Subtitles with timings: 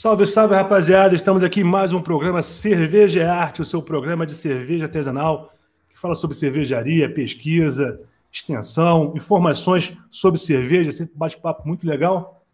[0.00, 1.12] Salve, salve, rapaziada!
[1.12, 5.52] Estamos aqui em mais um programa Cerveja é Arte, o seu programa de cerveja artesanal
[5.90, 12.44] que fala sobre cervejaria, pesquisa, extensão, informações sobre cerveja, sempre bate-papo muito legal.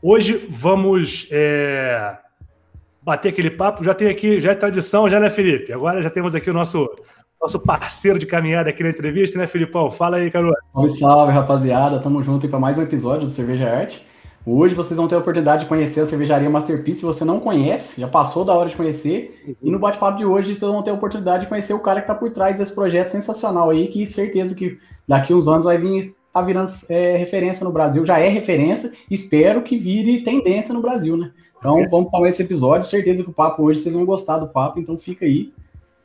[0.00, 2.16] Hoje vamos é,
[3.02, 3.84] bater aquele papo.
[3.84, 5.74] Já tem aqui, já é tradição, já né, Felipe?
[5.74, 6.88] Agora já temos aqui o nosso
[7.42, 9.90] nosso parceiro de caminhada aqui na entrevista, né, Filipão?
[9.90, 10.54] Fala aí, Carol.
[10.72, 12.00] Salve, salve, rapaziada.
[12.00, 14.09] Tamo junto para mais um episódio do Cerveja é Arte.
[14.52, 17.00] Hoje vocês vão ter a oportunidade de conhecer a cervejaria Masterpiece.
[17.00, 19.40] Se você não conhece, já passou da hora de conhecer.
[19.46, 19.54] Uhum.
[19.62, 22.10] E no bate-papo de hoje vocês vão ter a oportunidade de conhecer o cara que
[22.10, 24.76] está por trás desse projeto sensacional aí, que certeza que
[25.06, 29.62] daqui uns anos vai vir tá virando é, referência no Brasil, já é referência, espero
[29.62, 31.32] que vire tendência no Brasil, né?
[31.58, 31.88] Então é.
[31.88, 34.96] vamos para esse episódio, certeza que o papo hoje vocês vão gostar do papo, então
[34.96, 35.52] fica aí,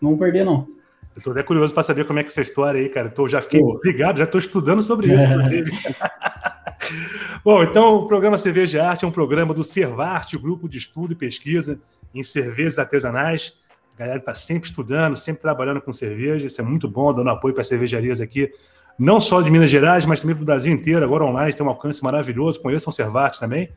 [0.01, 0.67] não perder não.
[1.15, 3.09] Eu tô até curioso para saber como é que é essa história aí, cara.
[3.09, 3.79] Tô, já fiquei Pô.
[3.83, 5.15] ligado, já estou estudando sobre isso.
[7.43, 11.13] Bom, então o programa Cerveja Arte é um programa do Cervarte, o grupo de estudo
[11.13, 11.79] e pesquisa
[12.13, 13.53] em cervejas artesanais.
[13.95, 16.47] A galera está sempre estudando, sempre trabalhando com cerveja.
[16.47, 18.51] Isso é muito bom, dando apoio para cervejarias aqui,
[18.99, 21.03] não só de Minas Gerais, mas também do Brasil inteiro.
[21.03, 22.61] Agora online tem um alcance maravilhoso.
[22.61, 23.69] Conheçam o Cervarte também.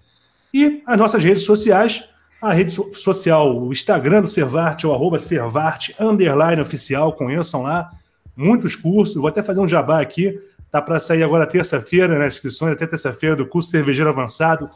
[0.52, 2.02] E as nossas redes sociais,
[2.40, 7.90] a rede social, o Instagram do Cervarte, é o arroba Cervarte, underline oficial, conheçam lá.
[8.36, 10.40] Muitos cursos, vou até fazer um jabá aqui.
[10.70, 14.68] Tá para sair agora terça-feira, né, inscrições, até terça-feira, do curso Cervejeiro Avançado,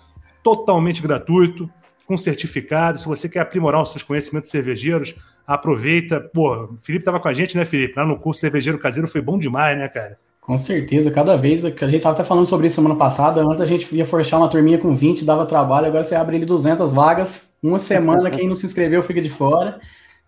[0.42, 1.68] totalmente gratuito,
[2.06, 2.98] com certificado.
[2.98, 5.14] Se você quer aprimorar os seus conhecimentos cervejeiros,
[5.46, 6.20] aproveita.
[6.20, 7.94] Pô, o Felipe estava com a gente, né, Felipe?
[7.96, 10.18] Lá no curso Cervejeiro Caseiro foi bom demais, né, cara?
[10.40, 13.60] Com certeza, cada vez que a gente estava até falando sobre isso semana passada, antes
[13.60, 16.92] a gente ia forçar uma turminha com 20, dava trabalho, agora você abre ele 200
[16.92, 19.78] vagas, uma semana, quem não se inscreveu fica de fora.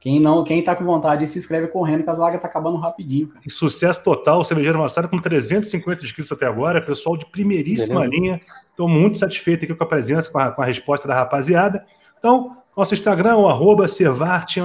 [0.05, 3.28] Quem não, quem tá com vontade se inscreve correndo, que a zaga tá acabando rapidinho,
[3.28, 3.40] cara.
[3.42, 8.14] E sucesso total, o cervejeiro avançado com 350 inscritos até agora, pessoal de primeiríssima Beleza.
[8.14, 8.39] linha.
[8.68, 11.86] Estou muito satisfeito aqui com a presença, com a, com a, resposta da rapaziada.
[12.18, 14.61] Então, nosso Instagram é o arroba Servarte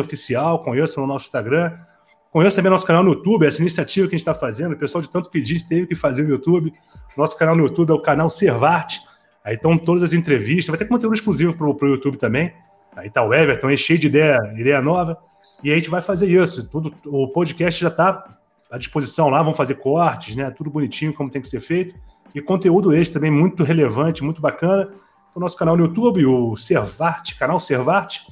[0.00, 1.72] oficial, conheçam o nosso Instagram.
[2.32, 4.72] Conheça também nosso canal no YouTube, essa iniciativa que a gente está fazendo.
[4.72, 6.72] O pessoal de tanto pedir teve que fazer no YouTube.
[7.16, 9.00] Nosso canal no YouTube é o canal Servarte.
[9.44, 12.52] Aí estão todas as entrevistas, vai ter conteúdo exclusivo para o YouTube também.
[12.96, 15.16] Aí tá o Everton aí cheio de ideia, ideia nova.
[15.62, 16.68] E a gente vai fazer isso.
[16.68, 18.36] Tudo, o podcast já está
[18.70, 20.50] à disposição lá, vamos fazer cortes, né?
[20.50, 21.94] Tudo bonitinho, como tem que ser feito.
[22.34, 24.88] E conteúdo esse também muito relevante, muito bacana.
[25.34, 28.26] O nosso canal no YouTube, o Servarte, canal Servarte.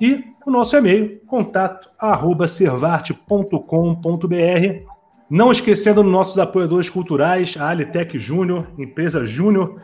[0.00, 4.96] E o nosso e-mail, contato arroba servarte.com.br.
[5.28, 9.80] Não esquecendo nossos apoiadores culturais, a Alitec Júnior, empresa Júnior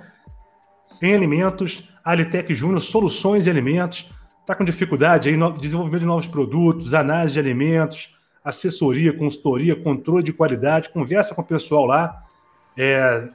[1.02, 4.08] em alimentos, a Alitec Júnior, soluções em alimentos
[4.42, 10.22] está com dificuldade aí no desenvolvimento de novos produtos, análise de alimentos, assessoria, consultoria, controle
[10.22, 12.22] de qualidade, conversa com o pessoal lá,
[12.76, 13.28] é,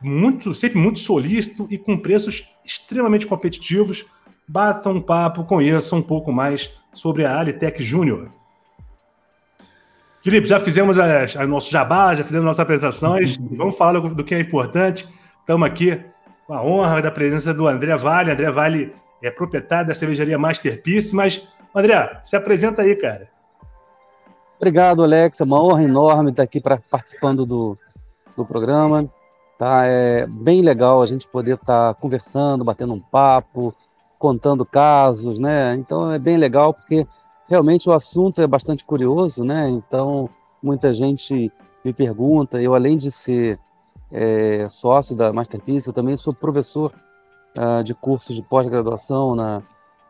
[0.00, 4.04] muito, sempre muito solícito e com preços extremamente competitivos.
[4.46, 8.28] Batam um papo, conheçam um pouco mais sobre a Alitec Júnior.
[10.20, 14.34] Felipe, já fizemos as nosso jabá, já fizemos nossas apresentações, vamos falar do, do que
[14.34, 15.08] é importante.
[15.40, 16.02] Estamos aqui
[16.46, 18.30] com a honra da presença do André Vale.
[18.30, 23.28] André Vale é proprietário da cervejaria Masterpiece, mas, André, se apresenta aí, cara.
[24.56, 25.40] Obrigado, Alex.
[25.40, 27.78] É uma honra enorme estar aqui pra, participando do,
[28.36, 29.10] do programa.
[29.58, 29.86] Tá?
[29.86, 33.74] É bem legal a gente poder estar conversando, batendo um papo,
[34.18, 35.74] contando casos, né?
[35.74, 37.06] Então é bem legal porque
[37.48, 39.68] realmente o assunto é bastante curioso, né?
[39.68, 40.28] Então
[40.62, 41.52] muita gente
[41.84, 42.60] me pergunta.
[42.60, 43.58] Eu além de ser
[44.12, 46.92] é, sócio da Masterpiece, eu também sou professor
[47.56, 49.62] uh, de cursos de pós-graduação na,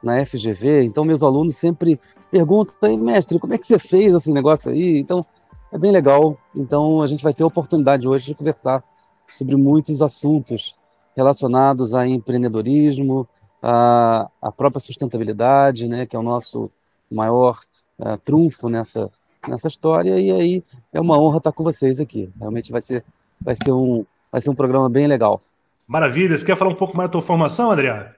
[0.02, 1.98] na FGV, então meus alunos sempre
[2.30, 4.98] perguntam, mestre, como é que você fez esse negócio aí?
[4.98, 5.24] Então,
[5.72, 6.38] é bem legal.
[6.54, 8.82] Então, a gente vai ter a oportunidade hoje de conversar
[9.26, 10.74] sobre muitos assuntos
[11.16, 13.28] relacionados a empreendedorismo,
[13.62, 16.70] a, a própria sustentabilidade, né, que é o nosso
[17.10, 17.58] maior
[17.98, 19.10] uh, trunfo nessa,
[19.48, 20.18] nessa história.
[20.18, 22.30] E aí é uma honra estar com vocês aqui.
[22.38, 23.04] Realmente vai ser,
[23.40, 25.40] vai ser, um, vai ser um programa bem legal.
[25.86, 26.36] Maravilha.
[26.36, 28.08] Você quer falar um pouco mais da tua formação, Adriano?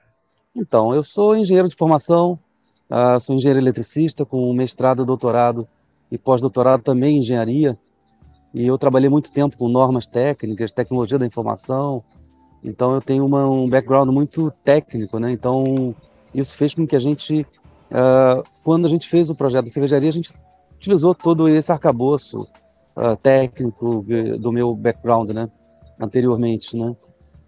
[0.55, 2.39] Então, eu sou engenheiro de formação,
[2.89, 5.67] uh, sou engenheiro eletricista com mestrado, doutorado
[6.11, 7.77] e pós-doutorado também em engenharia.
[8.53, 12.03] E eu trabalhei muito tempo com normas técnicas, tecnologia da informação.
[12.63, 15.31] Então, eu tenho uma, um background muito técnico, né?
[15.31, 15.93] Então,
[16.33, 17.45] isso fez com que a gente,
[17.91, 20.31] uh, quando a gente fez o projeto da cervejaria, a gente
[20.75, 22.47] utilizou todo esse arcabouço
[22.97, 24.03] uh, técnico
[24.39, 25.49] do meu background, né?
[25.99, 26.91] Anteriormente, né?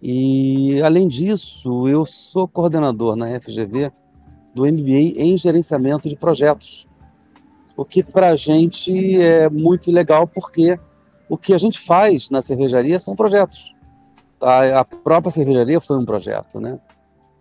[0.00, 3.92] E, além disso, eu sou coordenador na FGV
[4.54, 6.86] do MBA em gerenciamento de projetos.
[7.76, 10.78] O que para a gente é muito legal, porque
[11.28, 13.74] o que a gente faz na cervejaria são projetos.
[14.38, 14.80] Tá?
[14.80, 16.78] A própria cervejaria foi um projeto, né?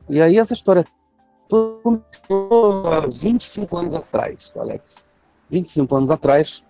[0.09, 0.85] E aí essa história
[1.49, 5.05] começou há 25 anos atrás, Alex.
[5.49, 6.63] 25 anos atrás,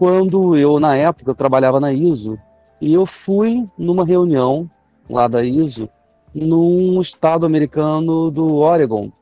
[0.00, 2.38] quando eu, na época, eu trabalhava na ISO,
[2.80, 4.66] e eu fui numa reunião
[5.10, 5.90] lá da ISO,
[6.34, 9.12] num estado americano do Oregon,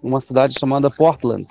[0.00, 1.44] uma cidade chamada Portland.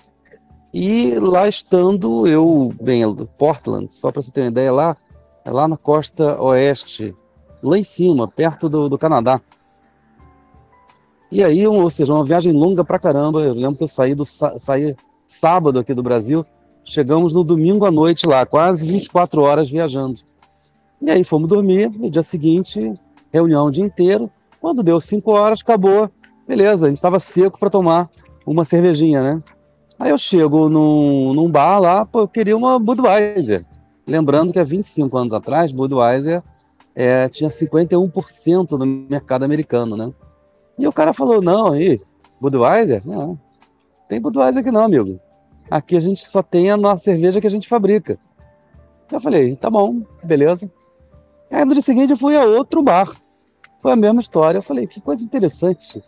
[0.74, 3.04] E lá estando eu, bem,
[3.38, 4.96] Portland, só para você ter uma ideia, lá
[5.44, 7.14] é lá na costa oeste,
[7.62, 9.42] lá em cima, perto do, do Canadá.
[11.30, 13.42] E aí, ou seja, uma viagem longa pra caramba.
[13.42, 14.96] Eu lembro que eu saí, do, saí
[15.28, 16.46] sábado aqui do Brasil,
[16.90, 20.20] chegamos no domingo à noite lá, quase 24 horas viajando.
[21.02, 22.94] E aí fomos dormir, no dia seguinte,
[23.32, 24.30] reunião o dia inteiro.
[24.60, 26.10] Quando deu 5 horas, acabou.
[26.48, 28.10] Beleza, a gente estava seco para tomar
[28.46, 29.44] uma cervejinha, né?
[30.00, 33.66] Aí eu chego num, num bar lá, pô, eu queria uma Budweiser.
[34.08, 36.42] Lembrando que há 25 anos atrás, Budweiser
[36.96, 40.12] é, tinha 51% do mercado americano, né?
[40.78, 42.00] E o cara falou: não, aí,
[42.42, 43.06] Budweiser?
[43.06, 43.40] Não,
[44.08, 45.20] tem Budweiser aqui não, amigo.
[45.70, 48.18] Aqui a gente só tem a nossa cerveja que a gente fabrica.
[49.12, 50.70] Eu falei: tá bom, beleza.
[51.52, 53.12] Aí no dia seguinte eu fui a outro bar.
[53.82, 54.58] Foi a mesma história.
[54.58, 56.02] Eu falei: que coisa interessante.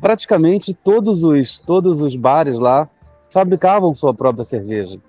[0.00, 2.88] Praticamente todos os, todos os bares lá
[3.30, 5.00] fabricavam sua própria cerveja.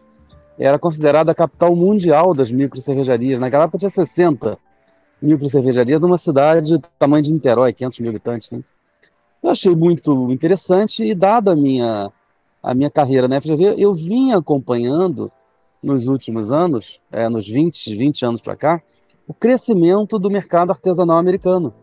[0.57, 3.39] Era considerada a capital mundial das micro cervejarias.
[3.39, 4.57] Naquela época tinha 60
[5.21, 8.51] micro cervejarias numa cidade do tamanho de Niterói, 500 mil habitantes.
[8.51, 8.61] Né?
[9.44, 12.11] Eu achei muito interessante e dada a minha
[12.62, 15.30] a minha carreira na FGV, eu vim acompanhando
[15.83, 18.81] nos últimos anos, é, nos 20, 20 anos para cá,
[19.27, 21.74] o crescimento do mercado artesanal americano.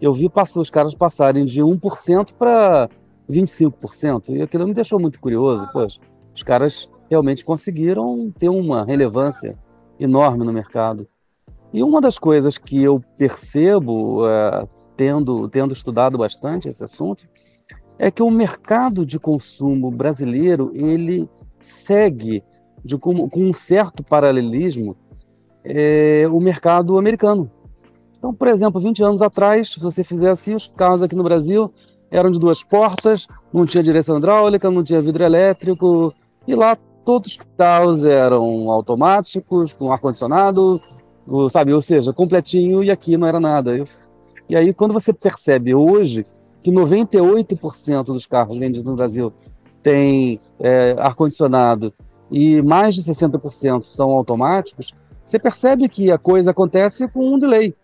[0.00, 2.88] Eu vi os caras passarem de 1% para
[3.30, 5.68] 25%, e aquilo me deixou muito curioso.
[5.72, 6.00] Poxa,
[6.34, 9.56] os caras realmente conseguiram ter uma relevância
[9.98, 11.06] enorme no mercado.
[11.72, 17.26] E uma das coisas que eu percebo, é, tendo, tendo estudado bastante esse assunto,
[18.02, 22.42] é que o mercado de consumo brasileiro ele segue
[22.84, 24.96] de, com, com um certo paralelismo
[25.64, 27.48] é, o mercado americano.
[28.18, 31.72] Então, por exemplo, 20 anos atrás, se você fizesse os carros aqui no Brasil
[32.10, 36.12] eram de duas portas, não tinha direção hidráulica, não tinha vidro elétrico,
[36.44, 36.74] e lá
[37.04, 40.82] todos os carros eram automáticos, com ar-condicionado,
[41.48, 41.72] sabe?
[41.72, 43.84] Ou seja, completinho, e aqui não era nada.
[44.48, 46.26] E aí, quando você percebe hoje
[46.62, 49.32] que 98% dos carros vendidos no Brasil
[49.82, 51.92] têm é, ar-condicionado
[52.30, 57.74] e mais de 60% são automáticos, você percebe que a coisa acontece com um delay.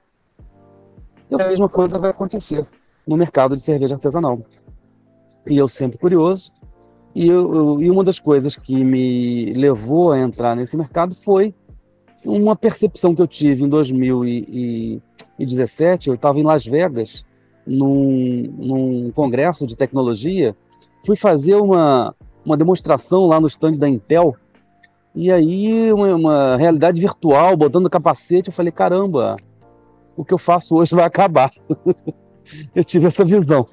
[1.30, 2.66] E a mesma coisa vai acontecer
[3.06, 4.40] no mercado de cerveja artesanal.
[5.46, 6.52] E eu sempre curioso,
[7.14, 11.54] e, eu, eu, e uma das coisas que me levou a entrar nesse mercado foi
[12.24, 16.08] uma percepção que eu tive em 2017.
[16.08, 17.26] Eu estava em Las Vegas,
[17.68, 20.56] num, num congresso de tecnologia,
[21.04, 24.34] fui fazer uma, uma demonstração lá no stand da Intel.
[25.14, 29.36] E aí, uma, uma realidade virtual, botando capacete, eu falei: caramba,
[30.16, 31.50] o que eu faço hoje vai acabar.
[32.74, 33.66] eu tive essa visão.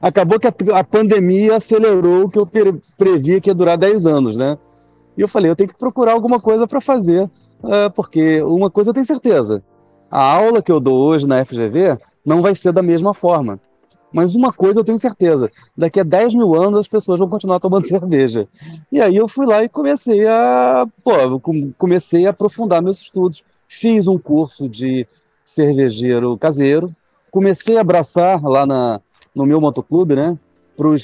[0.00, 2.46] Acabou que a, a, pandemia acelerou o que eu
[2.98, 4.58] previa que ia durar 10 anos, né?
[5.16, 7.28] E eu falei, eu tenho que procurar alguma coisa para fazer
[7.64, 9.62] é, porque uma coisa eu tenho certeza:
[10.10, 13.60] a aula que eu dou hoje na FGV não vai ser da mesma forma.
[14.12, 17.60] Mas uma coisa eu tenho certeza: daqui a 10 mil anos as pessoas vão continuar
[17.60, 18.48] tomando cerveja.
[18.90, 21.40] E aí eu fui lá e comecei a, pô,
[21.78, 23.42] comecei a aprofundar meus estudos.
[23.68, 25.06] Fiz um curso de
[25.44, 26.92] cervejeiro caseiro,
[27.30, 29.00] comecei a abraçar lá na,
[29.34, 30.36] no meu motoclube, né?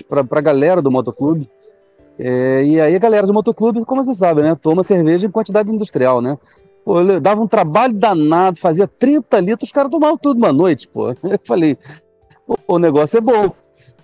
[0.08, 1.48] Para a galera do motoclube,
[2.18, 4.56] é, e aí a galera do motoclube, como você sabe, né?
[4.60, 6.38] Toma cerveja em quantidade industrial, né?
[6.86, 11.10] Pô, dava um trabalho danado, fazia 30 litros, os caras tomavam tudo uma noite, pô.
[11.20, 11.76] Eu falei,
[12.68, 13.52] o negócio é bom,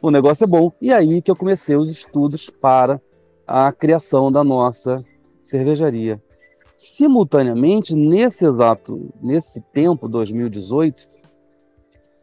[0.02, 0.72] o negócio é bom.
[0.82, 3.00] E aí que eu comecei os estudos para
[3.46, 5.00] a criação da nossa
[5.44, 6.20] cervejaria.
[6.76, 11.04] Simultaneamente, nesse exato, nesse tempo, 2018,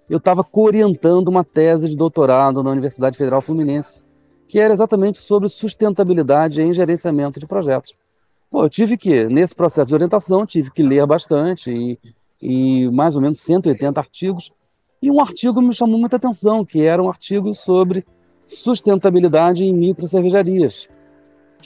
[0.09, 4.09] eu estava orientando uma tese de doutorado na Universidade Federal Fluminense
[4.49, 7.93] que era exatamente sobre sustentabilidade em gerenciamento de projetos.
[8.49, 11.99] Pô, eu tive que, nesse processo de orientação, tive que ler bastante e,
[12.41, 14.51] e mais ou menos 180 artigos.
[15.01, 18.03] E um artigo me chamou muita atenção, que era um artigo sobre
[18.45, 20.89] sustentabilidade em micro cervejarias.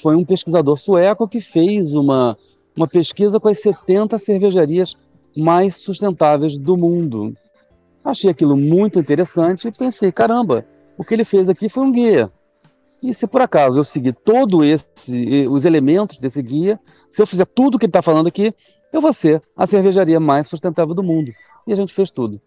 [0.02, 2.36] Foi um pesquisador sueco que fez uma,
[2.76, 4.98] uma pesquisa com as 70 cervejarias
[5.38, 7.36] mais sustentáveis do mundo.
[8.04, 10.66] Achei aquilo muito interessante e pensei, caramba,
[10.98, 12.30] o que ele fez aqui foi um guia.
[13.04, 14.88] E se por acaso eu seguir todos
[15.50, 16.80] os elementos desse guia,
[17.12, 18.54] se eu fizer tudo o que ele está falando aqui,
[18.94, 21.30] eu vou ser a cervejaria mais sustentável do mundo.
[21.68, 22.40] E a gente fez tudo.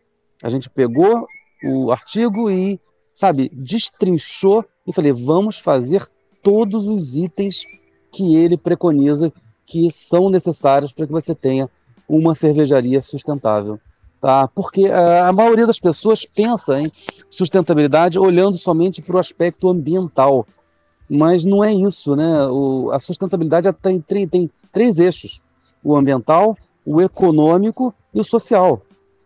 [0.43, 1.27] A gente pegou
[1.63, 2.81] o artigo e
[3.13, 6.07] sabe, destrinchou e falei, vamos fazer
[6.43, 7.65] todos os itens
[8.11, 9.31] que ele preconiza
[9.67, 11.69] que são necessários para que você tenha
[12.09, 13.79] uma cervejaria sustentável.
[14.21, 14.49] Tá?
[14.49, 16.91] Porque eh, a maioria das pessoas pensa em
[17.29, 20.47] sustentabilidade olhando somente para o aspecto ambiental.
[21.09, 22.47] Mas não é isso, né?
[22.49, 25.41] O, a sustentabilidade tem, tem três eixos:
[25.85, 28.83] o ambiental, o econômico e o social.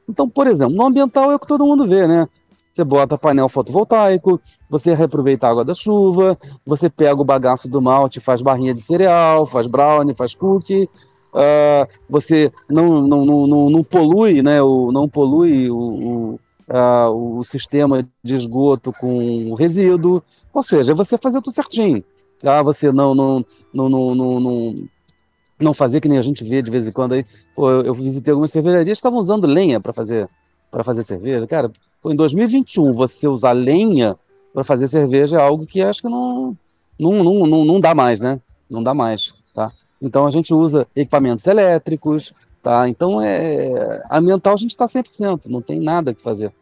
[0.08, 2.28] Então, por exemplo, no ambiental é o que todo mundo vê, né?
[2.72, 7.80] Você bota painel fotovoltaico, você reaproveita a água da chuva, você pega o bagaço do
[7.80, 10.88] malte, faz barrinha de cereal, faz brownie, faz cookie,
[11.34, 17.44] uh, você não, não, não, não, polui, né, o, não polui o, o, uh, o
[17.44, 20.22] sistema de esgoto com resíduo,
[20.52, 22.04] ou seja, você fazer tudo certinho.
[22.44, 24.74] Ah, você não, não, não, não, não, não,
[25.60, 27.24] não fazer que nem a gente vê de vez em quando aí.
[27.54, 30.28] Pô, eu, eu visitei algumas cervejarias que estavam usando lenha para fazer
[30.70, 31.46] para fazer cerveja.
[31.46, 31.70] Cara,
[32.06, 34.16] em 2021 você usar lenha
[34.52, 36.56] para fazer cerveja é algo que acho que não,
[36.98, 38.40] não, não, não, não dá mais, né?
[38.68, 39.72] Não dá mais, tá?
[40.00, 42.88] Então a gente usa equipamentos elétricos, tá?
[42.88, 46.52] Então é ambiental a gente está 100%, não tem nada que fazer.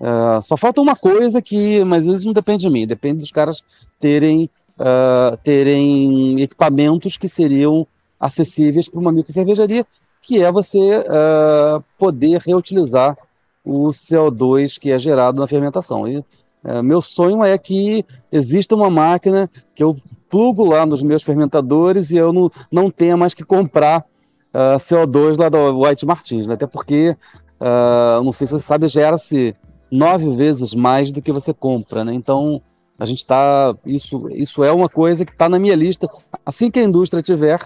[0.00, 3.62] Uh, só falta uma coisa que, mas isso não depende de mim, depende dos caras
[3.98, 7.86] terem uh, terem equipamentos que seriam
[8.18, 9.86] acessíveis para uma micro cervejaria,
[10.20, 13.16] que é você uh, poder reutilizar
[13.64, 16.06] o CO2 que é gerado na fermentação.
[16.06, 16.24] E
[16.64, 19.94] é, meu sonho é que exista uma máquina que eu
[20.30, 24.76] plugo lá nos meus fermentadores e eu não, não tenha mais que comprar uh, ah,
[24.78, 26.54] CO2 lá da White Martins, né?
[26.54, 27.14] até porque,
[27.60, 29.54] uh, não sei se você sabe, gera-se
[29.90, 32.14] nove vezes mais do que você compra, né?
[32.14, 32.62] Então,
[32.98, 33.76] a gente está.
[33.84, 36.08] Isso, isso é uma coisa que está na minha lista.
[36.46, 37.60] Assim que a indústria tiver,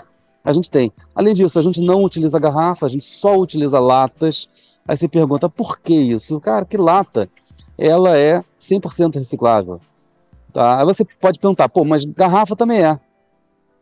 [0.44, 0.90] a gente tem.
[1.14, 4.48] Além disso, a gente não utiliza garrafa, a gente só utiliza latas.
[4.86, 6.40] Aí você pergunta, por que isso?
[6.40, 7.28] Cara, que lata?
[7.78, 9.80] Ela é 100% reciclável.
[10.52, 10.80] Tá?
[10.80, 12.98] Aí você pode perguntar, pô, mas garrafa também é.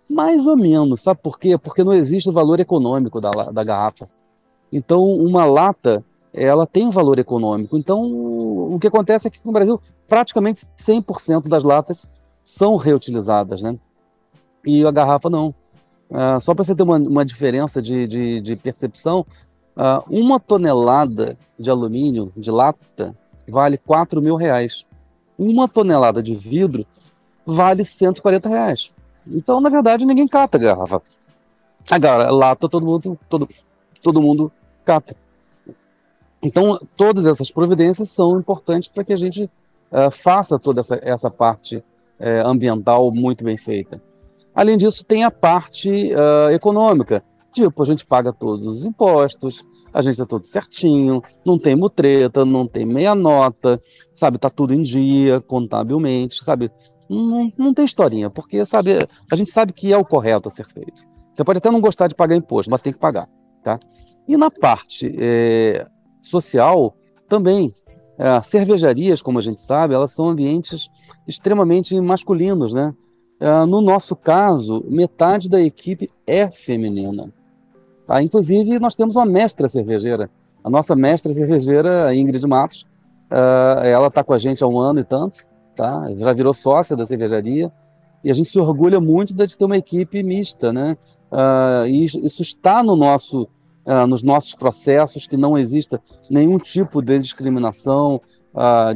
[0.08, 1.56] Mais ou menos, sabe por quê?
[1.56, 4.08] Porque não existe o valor econômico da, da garrafa.
[4.70, 7.76] Então, uma lata, ela tem um valor econômico.
[7.76, 12.08] Então, o que acontece é que no Brasil, praticamente 100% das latas
[12.44, 13.76] são reutilizadas, né?
[14.64, 15.54] E a garrafa não.
[16.10, 19.26] Uh, só para você ter uma, uma diferença de, de, de percepção,
[19.76, 23.16] uh, uma tonelada de alumínio, de lata,
[23.48, 24.86] vale 4 mil reais.
[25.38, 26.86] Uma tonelada de vidro
[27.44, 28.92] vale 140 reais.
[29.26, 31.02] Então, na verdade, ninguém cata garrafa.
[31.90, 33.48] Agora, lata todo mundo, todo,
[34.02, 34.52] todo mundo
[34.84, 35.16] cata.
[36.42, 39.44] Então, todas essas providências são importantes para que a gente
[39.90, 44.00] uh, faça toda essa, essa parte uh, ambiental muito bem feita.
[44.54, 47.22] Além disso, tem a parte uh, econômica.
[47.56, 52.44] Tipo, a gente paga todos os impostos, a gente tá tudo certinho, não tem mutreta,
[52.44, 53.80] não tem meia nota,
[54.14, 54.36] sabe?
[54.36, 56.70] Tá tudo em dia, contabilmente, sabe?
[57.08, 58.98] Não, não tem historinha, porque, sabe,
[59.32, 61.02] a gente sabe que é o correto a ser feito.
[61.32, 63.26] Você pode até não gostar de pagar imposto, mas tem que pagar,
[63.62, 63.80] tá?
[64.28, 65.86] E na parte é,
[66.20, 66.94] social,
[67.26, 67.72] também,
[68.18, 70.90] é, cervejarias, como a gente sabe, elas são ambientes
[71.26, 72.92] extremamente masculinos, né?
[73.40, 77.32] É, no nosso caso, metade da equipe é feminina.
[78.06, 78.22] Tá?
[78.22, 80.30] Inclusive, nós temos uma mestra cervejeira.
[80.62, 82.82] A nossa mestra cervejeira, Ingrid Matos,
[83.30, 85.44] uh, ela está com a gente há um ano e tanto,
[85.74, 86.08] tá?
[86.14, 87.70] já virou sócia da cervejaria,
[88.24, 90.72] e a gente se orgulha muito de ter uma equipe mista.
[90.72, 90.96] Né?
[91.30, 93.48] Uh, e isso está no nosso,
[93.86, 98.20] uh, nos nossos processos, que não exista nenhum tipo de discriminação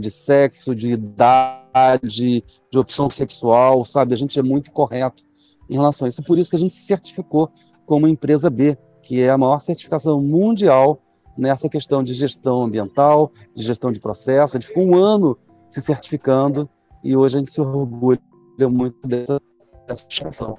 [0.01, 4.15] de sexo, de idade, de opção sexual, sabe?
[4.15, 5.23] A gente é muito correto
[5.69, 6.23] em relação a isso.
[6.23, 7.51] Por isso que a gente certificou
[7.85, 8.79] como empresa B,
[9.11, 11.03] que é a maior certificação mundial
[11.37, 14.53] nessa questão de gestão ambiental, de gestão de processo.
[14.53, 15.37] Gente ficou um ano
[15.69, 16.71] se certificando
[17.03, 18.21] e hoje a gente se orgulha
[18.69, 19.41] muito dessa,
[19.89, 20.57] certificação.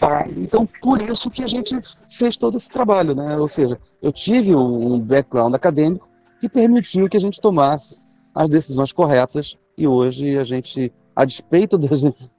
[0.00, 0.24] Tá?
[0.36, 1.76] Então, por isso que a gente
[2.10, 3.38] fez todo esse trabalho, né?
[3.38, 7.96] Ou seja, eu tive um background acadêmico que permitiu que a gente tomasse
[8.34, 11.78] as decisões corretas e hoje a gente, a despeito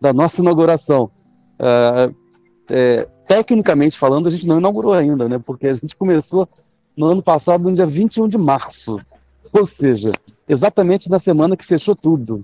[0.01, 1.09] da nossa inauguração,
[1.61, 2.13] uh,
[2.69, 5.37] é, tecnicamente falando, a gente não inaugurou ainda, né?
[5.37, 6.47] Porque a gente começou
[6.95, 8.99] no ano passado, no dia 21 de março.
[9.53, 10.11] Ou seja,
[10.47, 12.43] exatamente na semana que fechou tudo.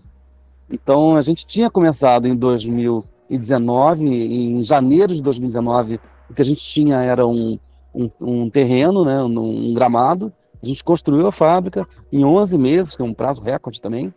[0.69, 5.99] Então, a gente tinha começado em 2019, em janeiro de 2019,
[6.29, 7.59] o que a gente tinha era um,
[7.93, 10.31] um, um terreno, né, um, um gramado.
[10.61, 14.13] A gente construiu a fábrica em 11 meses, que é um prazo recorde também.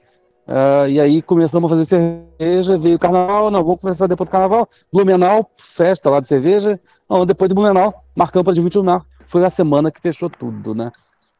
[0.46, 4.32] Uh, e aí começamos a fazer cerveja, veio o carnaval, não, vamos começar depois do
[4.32, 4.68] carnaval.
[4.92, 6.78] Blumenau, festa lá de cerveja.
[7.10, 9.06] Não, depois do Blumenau, marcamos para de 21 de março.
[9.28, 10.92] Foi a semana que fechou tudo, né?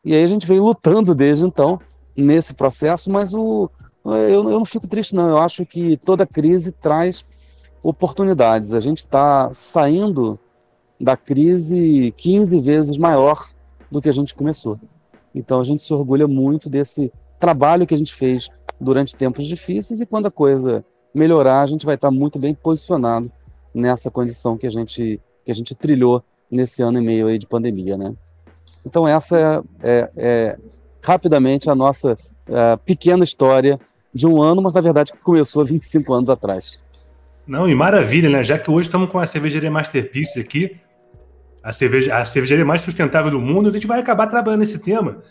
[0.04, 1.80] E aí a gente veio lutando desde então
[2.16, 3.70] nesse processo, mas o,
[4.04, 5.28] eu, eu não fico triste, não.
[5.28, 7.24] Eu acho que toda crise traz
[7.82, 8.72] oportunidades.
[8.72, 10.38] A gente está saindo
[11.00, 13.36] da crise 15 vezes maior
[13.90, 14.78] do que a gente começou.
[15.34, 18.48] Então a gente se orgulha muito desse trabalho que a gente fez
[18.80, 23.30] durante tempos difíceis e quando a coisa melhorar, a gente vai estar muito bem posicionado
[23.74, 27.46] nessa condição que a gente que a gente trilhou nesse ano e meio aí de
[27.46, 28.14] pandemia, né?
[28.84, 30.58] Então essa é, é, é
[31.02, 32.16] rapidamente a nossa
[32.48, 33.78] é, pequena história
[34.12, 36.80] de um ano, mas na verdade que começou 25 anos atrás.
[37.46, 38.42] Não, e maravilha, né?
[38.42, 40.76] Já que hoje estamos com a cervejaria Masterpiece aqui,
[41.62, 45.22] a, cerveja, a cervejaria mais sustentável do mundo, a gente vai acabar trabalhando esse tema.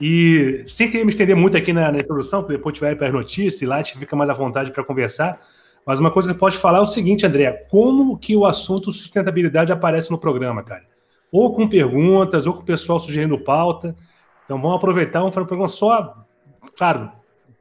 [0.00, 2.94] E sem querer me estender muito aqui na, na introdução, porque depois a gente vai
[2.94, 5.40] para as notícias e lá a gente fica mais à vontade para conversar.
[5.86, 9.72] Mas uma coisa que pode falar é o seguinte, André: como que o assunto sustentabilidade
[9.72, 10.84] aparece no programa, cara?
[11.32, 13.96] Ou com perguntas, ou com o pessoal sugerindo pauta.
[14.44, 16.24] Então vamos aproveitar, vamos fazer um programa só,
[16.76, 17.10] claro,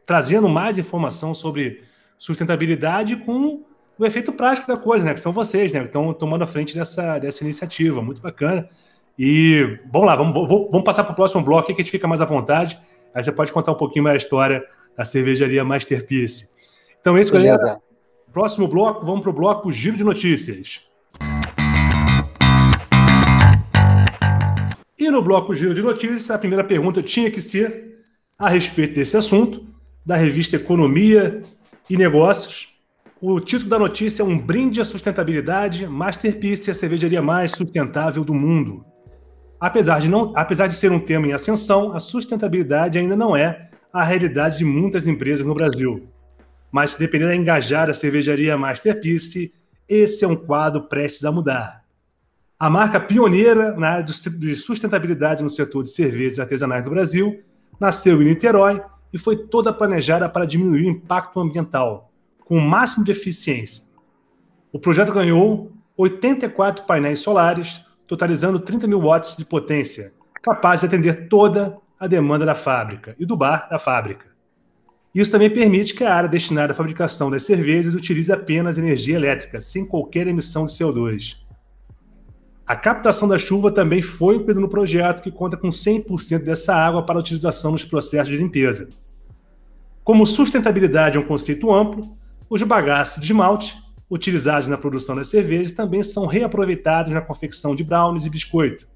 [0.06, 1.84] trazendo mais informação sobre
[2.18, 3.64] sustentabilidade com
[3.98, 5.14] o efeito prático da coisa, né?
[5.14, 5.80] Que são vocês, né?
[5.82, 8.02] Que estão tomando a frente dessa, dessa iniciativa.
[8.02, 8.70] Muito bacana.
[9.18, 12.22] E vamos lá, vamos, vamos passar para o próximo bloco que a gente fica mais
[12.22, 12.80] à vontade.
[13.14, 14.64] Aí você pode contar um pouquinho mais a história
[14.98, 16.50] da cervejaria Masterpiece.
[17.00, 17.80] Então é isso, galera.
[18.34, 20.82] Próximo bloco, vamos para o bloco Giro de Notícias.
[24.98, 28.04] E no bloco Giro de Notícias, a primeira pergunta tinha que ser
[28.38, 29.66] a respeito desse assunto,
[30.06, 31.42] da revista Economia
[31.90, 32.74] e Negócios.
[33.22, 38.34] O título da notícia é Um Brinde à Sustentabilidade, Masterpiece, a cervejaria mais sustentável do
[38.34, 38.86] mundo.
[39.60, 43.70] Apesar de, não, apesar de ser um tema em ascensão, a sustentabilidade ainda não é
[43.92, 46.08] a realidade de muitas empresas no Brasil.
[46.72, 49.54] Mas se depender de engajar a cervejaria Masterpiece,
[49.88, 51.86] esse é um quadro prestes a mudar.
[52.60, 57.42] A marca pioneira na área de sustentabilidade no setor de cervejas artesanais do Brasil
[57.80, 58.82] nasceu em Niterói
[59.14, 62.12] e foi toda planejada para diminuir o impacto ambiental,
[62.44, 63.84] com o máximo de eficiência.
[64.74, 71.28] O projeto ganhou 84 painéis solares, totalizando 30 mil watts de potência, capaz de atender
[71.28, 74.26] toda a demanda da fábrica e do bar da fábrica.
[75.14, 79.62] Isso também permite que a área destinada à fabricação das cervejas utilize apenas energia elétrica,
[79.62, 81.38] sem qualquer emissão de CO2.
[82.68, 87.06] A captação da chuva também foi incluída no projeto, que conta com 100% dessa água
[87.06, 88.90] para utilização nos processos de limpeza.
[90.04, 92.18] Como sustentabilidade é um conceito amplo,
[92.50, 97.84] os bagaços de esmalte utilizados na produção das cervejas também são reaproveitados na confecção de
[97.84, 98.88] brownies e biscoito,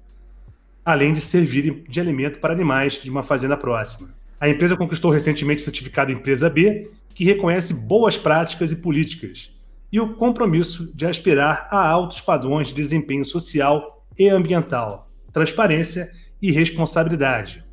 [0.84, 4.08] além de servirem de alimento para animais de uma fazenda próxima.
[4.40, 9.54] A empresa conquistou recentemente o certificado Empresa B, que reconhece boas práticas e políticas,
[9.92, 16.50] e o compromisso de aspirar a altos padrões de desempenho social e ambiental, transparência e
[16.50, 17.64] responsabilidade.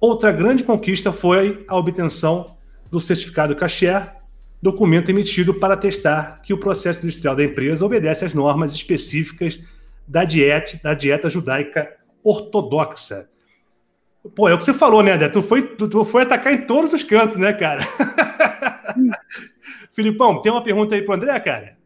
[0.00, 2.56] Outra grande conquista foi a obtenção
[2.90, 4.12] do certificado Cacher,
[4.64, 9.62] documento emitido para testar que o processo industrial da empresa obedece às normas específicas
[10.08, 13.28] da dieta, da dieta judaica ortodoxa.
[14.34, 15.28] Pô, é o que você falou, né, André?
[15.28, 17.82] Tu foi, tu, tu foi atacar em todos os cantos, né, cara?
[19.92, 21.76] Filipão, tem uma pergunta aí pro André, cara?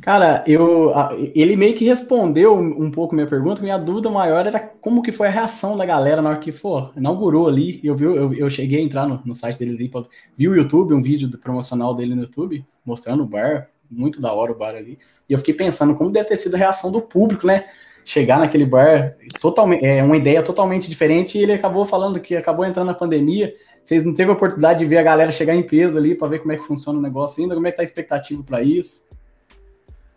[0.00, 0.92] Cara, eu,
[1.34, 3.62] ele meio que respondeu um pouco minha pergunta.
[3.62, 6.92] Minha dúvida maior era como que foi a reação da galera na hora que for,
[6.96, 7.80] inaugurou ali.
[7.84, 9.90] Eu, vi, eu, eu cheguei a entrar no, no site dele,
[10.36, 14.52] vi o YouTube, um vídeo promocional dele no YouTube, mostrando o bar, muito da hora
[14.52, 14.98] o bar ali.
[15.28, 17.66] E eu fiquei pensando como deve ter sido a reação do público, né?
[18.02, 21.36] Chegar naquele bar, totalmente, é uma ideia totalmente diferente.
[21.36, 23.54] E ele acabou falando que acabou entrando na pandemia.
[23.84, 26.38] Vocês não teve a oportunidade de ver a galera chegar em peso ali para ver
[26.38, 29.09] como é que funciona o negócio ainda, como é que tá a expectativa para isso?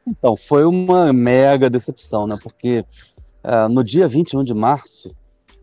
[0.07, 2.37] Então, foi uma mega decepção, né?
[2.41, 2.85] Porque
[3.43, 5.09] uh, no dia 21 de março,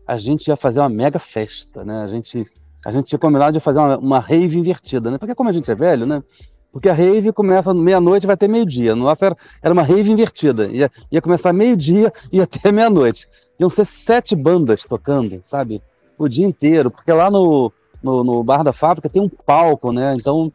[0.07, 2.01] a gente ia fazer uma mega festa, né?
[2.01, 2.45] A gente,
[2.85, 5.17] a gente tinha combinado de fazer uma, uma rave invertida, né?
[5.17, 6.23] Porque como a gente é velho, né?
[6.71, 8.95] Porque a rave começa meia-noite vai até meio-dia.
[8.95, 10.67] Nossa, era, era uma rave invertida.
[10.67, 13.27] Ia, ia começar meio-dia e até meia-noite.
[13.59, 15.81] Iam ser sete bandas tocando, sabe?
[16.17, 16.89] O dia inteiro.
[16.89, 20.15] Porque lá no, no, no bar da fábrica tem um palco, né?
[20.17, 20.51] Então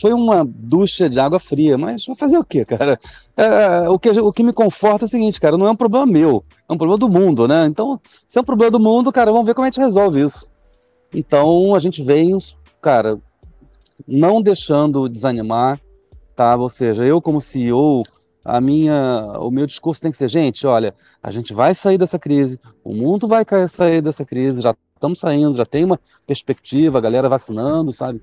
[0.00, 2.98] foi uma ducha de água fria, mas vai fazer o quê, cara?
[3.36, 6.06] É, o, que, o que me conforta é o seguinte, cara, não é um problema
[6.06, 7.66] meu, é um problema do mundo, né?
[7.66, 10.46] Então, se é um problema do mundo, cara, vamos ver como a gente resolve isso.
[11.14, 12.36] Então, a gente vem,
[12.80, 13.18] cara,
[14.06, 15.80] não deixando desanimar,
[16.34, 16.56] tá?
[16.56, 18.02] Ou seja, eu como CEO,
[18.44, 22.18] a minha, o meu discurso tem que ser, gente, olha, a gente vai sair dessa
[22.18, 27.00] crise, o mundo vai sair dessa crise, já estamos saindo, já tem uma perspectiva, a
[27.00, 28.20] galera vacinando, sabe?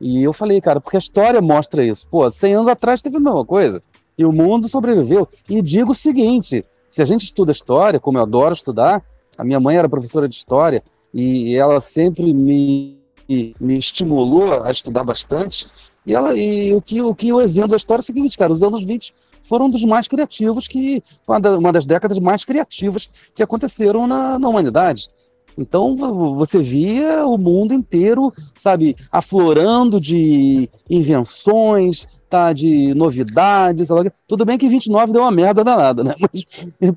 [0.00, 2.06] E eu falei, cara, porque a história mostra isso.
[2.08, 3.82] Pô, 100 anos atrás teve a mesma coisa.
[4.16, 5.26] E o mundo sobreviveu.
[5.48, 9.02] E digo o seguinte: se a gente estuda história, como eu adoro estudar,
[9.36, 15.04] a minha mãe era professora de história, e ela sempre me me estimulou a estudar
[15.04, 15.66] bastante.
[16.06, 18.52] E, ela, e o, que, o que eu exemplo da história é o seguinte, cara,
[18.52, 19.14] os anos 20
[19.48, 24.48] foram um dos mais criativos, que uma das décadas mais criativas que aconteceram na, na
[24.48, 25.08] humanidade.
[25.56, 25.96] Então
[26.34, 33.88] você via o mundo inteiro, sabe, aflorando de invenções, tá, de novidades.
[34.26, 36.14] Tudo bem que 29 deu uma merda danada, né?
[36.20, 36.44] Mas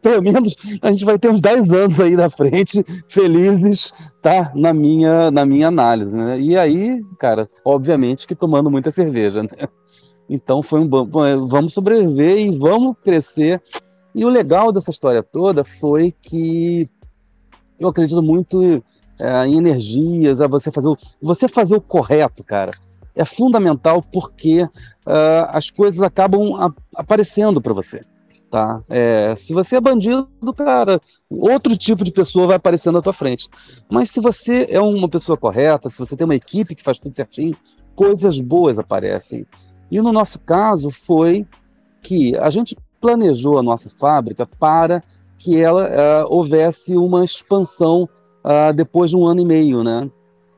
[0.01, 4.73] pelo menos a gente vai ter uns 10 anos aí da frente felizes, tá, na
[4.73, 6.39] minha, na minha análise, né?
[6.39, 9.67] E aí, cara, obviamente que tomando muita cerveja, né?
[10.29, 11.07] Então foi um bom,
[11.47, 13.61] vamos sobreviver e vamos crescer.
[14.13, 16.89] E o legal dessa história toda foi que
[17.79, 18.83] eu acredito muito
[19.19, 22.71] é, em energias, a você fazer o, você fazer o correto, cara.
[23.15, 24.69] É fundamental porque uh,
[25.47, 28.01] as coisas acabam a, aparecendo para você.
[28.49, 28.81] Tá?
[28.87, 33.49] É, se você é bandido, cara, outro tipo de pessoa vai aparecer na tua frente.
[33.91, 37.15] Mas se você é uma pessoa correta, se você tem uma equipe que faz tudo
[37.15, 37.57] certinho,
[37.93, 39.45] coisas boas aparecem.
[39.91, 41.45] E no nosso caso foi
[42.01, 45.01] que a gente planejou a nossa fábrica para
[45.37, 48.09] que ela uh, houvesse uma expansão
[48.43, 50.09] uh, depois de um ano e meio, né?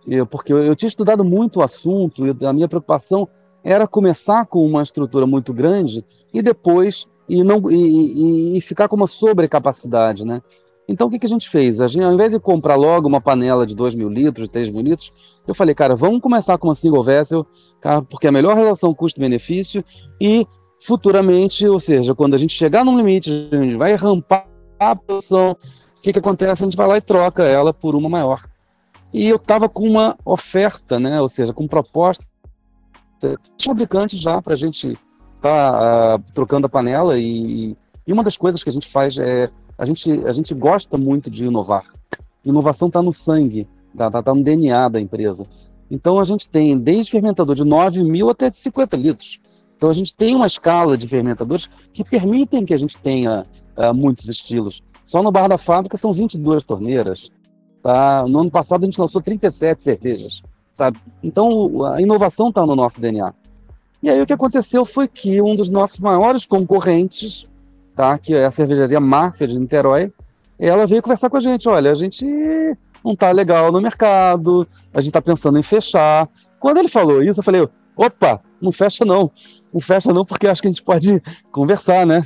[0.07, 3.27] Eu, porque eu, eu, tinha estudado muito o assunto e a minha preocupação
[3.63, 8.87] era começar com uma estrutura muito grande e depois e não e, e, e ficar
[8.87, 10.41] com uma sobrecapacidade, né?
[10.87, 11.79] Então o que, que a gente fez?
[11.79, 14.69] A gente, ao invés de comprar logo uma panela de 2 mil litros, de 3
[14.71, 15.11] mil litros,
[15.47, 17.45] eu falei, cara, vamos começar com uma single vessel,
[17.79, 19.85] cara, porque é a melhor relação custo-benefício
[20.19, 20.47] e
[20.79, 24.48] futuramente, ou seja, quando a gente chegar num limite, a gente vai rampar
[24.79, 26.63] a produção, o que, que acontece?
[26.63, 28.41] A gente vai lá e troca ela por uma maior.
[29.13, 31.19] E eu estava com uma oferta, né?
[31.19, 32.25] ou seja, com proposta
[33.57, 34.97] de fabricante já para a gente
[35.35, 37.17] estar tá, uh, trocando a panela.
[37.17, 37.75] E,
[38.07, 39.49] e, uma das coisas que a gente faz é.
[39.77, 41.85] A gente, a gente gosta muito de inovar.
[42.45, 45.43] Inovação está no sangue, está tá, tá no DNA da empresa.
[45.89, 49.39] Então a gente tem desde fermentador de 9 mil até de 50 litros.
[49.77, 53.43] Então a gente tem uma escala de fermentadores que permitem que a gente tenha
[53.79, 54.81] uh, muitos estilos.
[55.07, 57.19] Só no bar da fábrica são 22 torneiras.
[57.81, 58.25] Tá?
[58.27, 60.41] No ano passado a gente lançou 37 cervejas.
[60.77, 60.97] Sabe?
[61.23, 63.33] Então a inovação está no nosso DNA.
[64.03, 67.43] E aí o que aconteceu foi que um dos nossos maiores concorrentes,
[67.95, 68.17] tá?
[68.17, 70.11] que é a cervejaria Máfia de Niterói,
[70.57, 71.67] ela veio conversar com a gente.
[71.67, 72.25] Olha, a gente
[73.03, 76.27] não está legal no mercado, a gente está pensando em fechar.
[76.59, 79.31] Quando ele falou isso, eu falei, opa, não fecha não.
[79.73, 82.23] Não fecha não, porque acho que a gente pode conversar, né?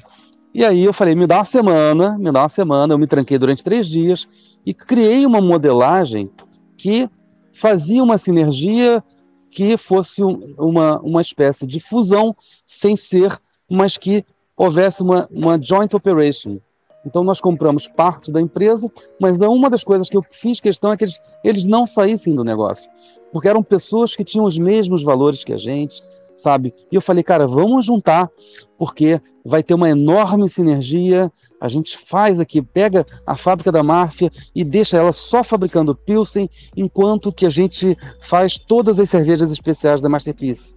[0.54, 2.94] E aí eu falei, me dá uma semana, me dá uma semana.
[2.94, 4.28] Eu me tranquei durante três dias
[4.66, 6.30] e criei uma modelagem
[6.78, 7.10] que
[7.52, 9.04] fazia uma sinergia
[9.50, 12.36] que fosse um, uma, uma espécie de fusão
[12.66, 13.38] sem ser,
[13.70, 14.26] mas que
[14.58, 16.60] houvesse uma, uma joint operation.
[17.06, 20.98] Então nós compramos parte da empresa, mas uma das coisas que eu fiz questão é
[20.98, 22.90] que eles, eles não saíssem do negócio,
[23.32, 26.02] porque eram pessoas que tinham os mesmos valores que a gente,
[26.36, 26.74] sabe?
[26.92, 28.30] E eu falei, cara, vamos juntar,
[28.78, 31.32] porque vai ter uma enorme sinergia.
[31.60, 36.50] A gente faz aqui, pega a fábrica da máfia e deixa ela só fabricando Pilsen,
[36.76, 40.74] enquanto que a gente faz todas as cervejas especiais da Masterpiece.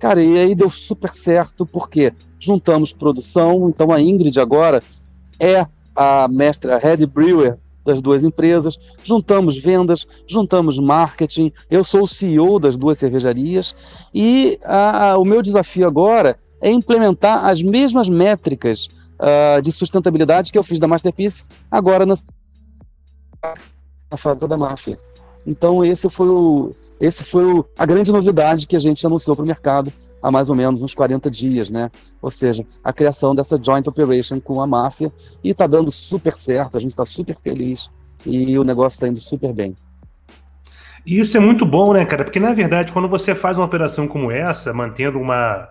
[0.00, 4.82] Cara, e aí deu super certo, porque juntamos produção, então a Ingrid agora
[5.38, 11.52] é a mestra, a head brewer das duas empresas, juntamos vendas, juntamos marketing.
[11.70, 13.74] Eu sou o CEO das duas cervejarias
[14.14, 20.58] e a, o meu desafio agora é implementar as mesmas métricas uh, de sustentabilidade que
[20.58, 22.14] eu fiz da Masterpiece agora na,
[24.10, 24.98] na fábrica da máfia.
[25.46, 29.42] Então esse foi, o, esse foi o, a grande novidade que a gente anunciou para
[29.42, 31.90] o mercado há mais ou menos uns 40 dias, né?
[32.20, 36.76] Ou seja, a criação dessa joint operation com a máfia e está dando super certo,
[36.76, 37.90] a gente está super feliz
[38.24, 39.76] e o negócio está indo super bem.
[41.04, 42.24] E isso é muito bom, né, cara?
[42.24, 45.68] Porque na verdade, quando você faz uma operação como essa, mantendo uma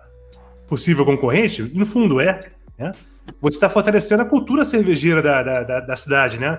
[0.68, 2.40] possível concorrente, no fundo é,
[2.78, 2.92] né?
[3.40, 6.56] Você está fortalecendo a cultura cervejeira da, da, da, da cidade, né?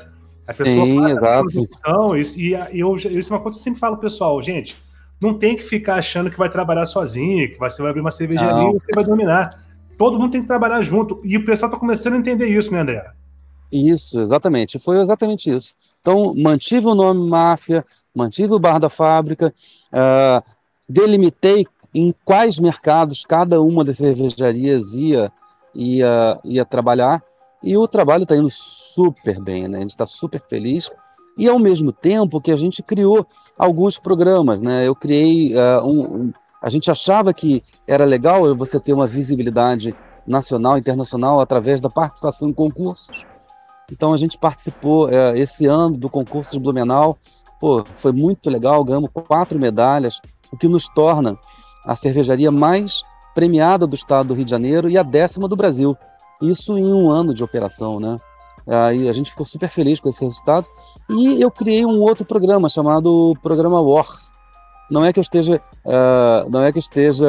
[0.47, 1.47] A pessoa Sim, exato.
[1.47, 4.75] Produção, isso, e eu, isso é uma coisa que eu sempre falo, pessoal, gente,
[5.21, 8.53] não tem que ficar achando que vai trabalhar sozinho, que você vai abrir uma cervejaria
[8.53, 8.71] não.
[8.71, 9.63] e você vai dominar.
[9.97, 11.21] Todo mundo tem que trabalhar junto.
[11.23, 13.11] E o pessoal está começando a entender isso, né, André?
[13.71, 14.77] Isso, exatamente.
[14.79, 15.73] Foi exatamente isso.
[16.01, 19.53] Então, mantive o nome Máfia, mantive o bar da fábrica,
[19.91, 20.43] uh,
[20.87, 25.31] delimitei em quais mercados cada uma das cervejarias ia,
[25.73, 27.23] ia, ia trabalhar,
[27.63, 29.77] e o trabalho está indo super bem, né?
[29.77, 30.91] A gente está super feliz
[31.37, 33.25] e ao mesmo tempo que a gente criou
[33.57, 34.87] alguns programas, né?
[34.87, 39.95] Eu criei uh, um, um, a gente achava que era legal você ter uma visibilidade
[40.25, 43.25] nacional, internacional através da participação em concursos.
[43.91, 47.17] Então a gente participou uh, esse ano do concurso de Blumenau
[47.63, 50.19] pô, foi muito legal, ganhamos quatro medalhas,
[50.51, 51.39] o que nos torna
[51.85, 53.01] a cervejaria mais
[53.33, 55.95] premiada do estado do Rio de Janeiro e a décima do Brasil.
[56.41, 58.17] Isso em um ano de operação, né?
[58.67, 60.67] Aí a gente ficou super feliz com esse resultado.
[61.09, 64.07] E eu criei um outro programa chamado Programa War.
[64.89, 67.27] Não é que eu esteja, uh, não é que esteja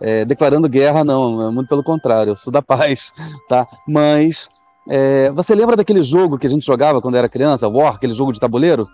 [0.00, 1.48] é, declarando guerra, não.
[1.48, 2.32] É muito pelo contrário.
[2.32, 3.12] Eu sou da paz,
[3.48, 3.66] tá?
[3.86, 4.48] Mas
[4.88, 8.32] é, você lembra daquele jogo que a gente jogava quando era criança, War, aquele jogo
[8.32, 8.88] de tabuleiro?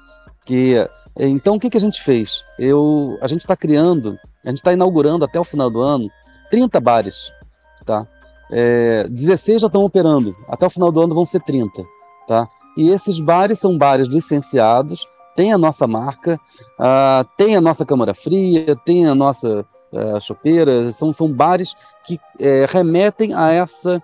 [0.45, 0.77] Que
[1.19, 2.45] então o que, que a gente fez?
[2.57, 6.09] Eu, a gente está criando, a gente está inaugurando até o final do ano
[6.51, 7.33] 30 bares,
[7.85, 8.07] tá?
[8.51, 11.83] É, 16 já estão operando, até o final do ano vão ser 30,
[12.29, 12.49] tá?
[12.77, 15.07] E esses bares são bares licenciados,
[15.37, 16.41] tem a nossa marca,
[16.79, 22.15] uh, tem a nossa câmara fria, tem a nossa uh, chopeira, são, são bares que
[22.15, 24.01] uh, remetem a essa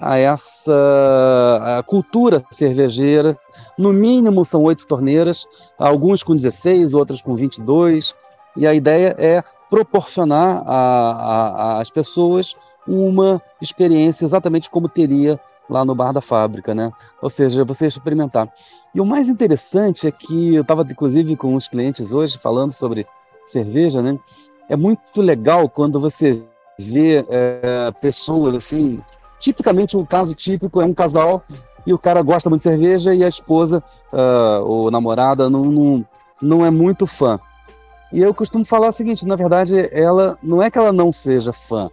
[0.00, 3.38] a essa a cultura cervejeira.
[3.76, 5.44] No mínimo são oito torneiras,
[5.78, 8.14] alguns com 16, outras com 22,
[8.56, 10.64] e a ideia é proporcionar
[11.78, 12.56] às pessoas
[12.90, 16.92] uma experiência exatamente como teria lá no bar da fábrica, né?
[17.22, 18.52] Ou seja, você experimentar.
[18.94, 23.06] E o mais interessante é que eu estava inclusive com uns clientes hoje falando sobre
[23.46, 24.18] cerveja, né?
[24.68, 26.42] É muito legal quando você
[26.78, 29.00] vê é, pessoas assim
[29.38, 31.42] tipicamente um caso típico é um casal
[31.86, 36.06] e o cara gosta muito de cerveja e a esposa uh, ou namorada não, não,
[36.40, 37.40] não é muito fã.
[38.12, 41.52] E eu costumo falar o seguinte, na verdade, ela não é que ela não seja
[41.52, 41.90] fã,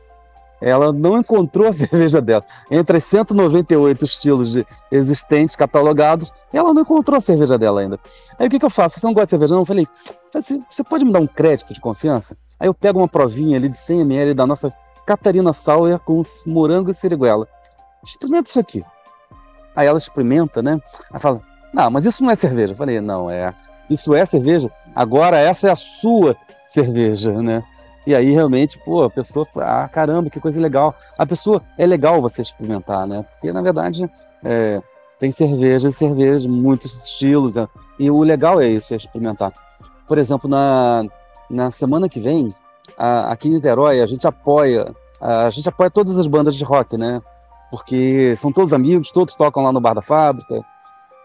[0.61, 2.43] ela não encontrou a cerveja dela.
[2.69, 7.99] Entre as 198 estilos de existentes, catalogados, ela não encontrou a cerveja dela ainda.
[8.37, 8.99] Aí o que, que eu faço?
[8.99, 9.53] Você não gosta de cerveja?
[9.53, 9.61] Não?
[9.61, 9.87] Eu falei,
[10.33, 12.37] você pode me dar um crédito de confiança?
[12.59, 14.73] Aí eu pego uma provinha ali de 100 ml da nossa
[15.05, 17.47] Catarina Sauer com morango e siriguela.
[18.03, 18.83] Experimenta isso aqui.
[19.75, 20.79] Aí ela experimenta, né?
[21.11, 21.41] Aí fala,
[21.73, 22.73] não, mas isso não é cerveja.
[22.73, 23.53] Eu falei, não, é.
[23.89, 24.71] Isso é cerveja.
[24.95, 26.35] Agora essa é a sua
[26.67, 27.63] cerveja, né?
[28.07, 30.95] E aí realmente, pô, a pessoa, ah, caramba, que coisa legal.
[31.17, 33.25] A pessoa, é legal você experimentar, né?
[33.29, 34.09] Porque na verdade
[34.45, 34.81] é,
[35.19, 37.57] tem cervejas e cervejas, muitos estilos.
[37.57, 37.67] É,
[37.99, 39.51] e o legal é isso, é experimentar.
[40.07, 41.03] Por exemplo, na,
[41.49, 42.55] na semana que vem,
[42.97, 46.63] a, aqui em Niterói, a gente apoia, a, a gente apoia todas as bandas de
[46.63, 47.21] rock, né?
[47.69, 50.63] Porque são todos amigos, todos tocam lá no Bar da Fábrica.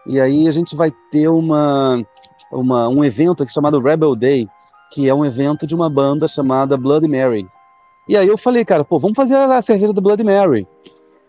[0.05, 2.05] E aí a gente vai ter uma,
[2.51, 4.49] uma, um evento aqui chamado Rebel Day,
[4.93, 7.47] que é um evento de uma banda chamada Bloody Mary.
[8.07, 10.67] E aí eu falei, cara, pô, vamos fazer a cerveja do Bloody Mary.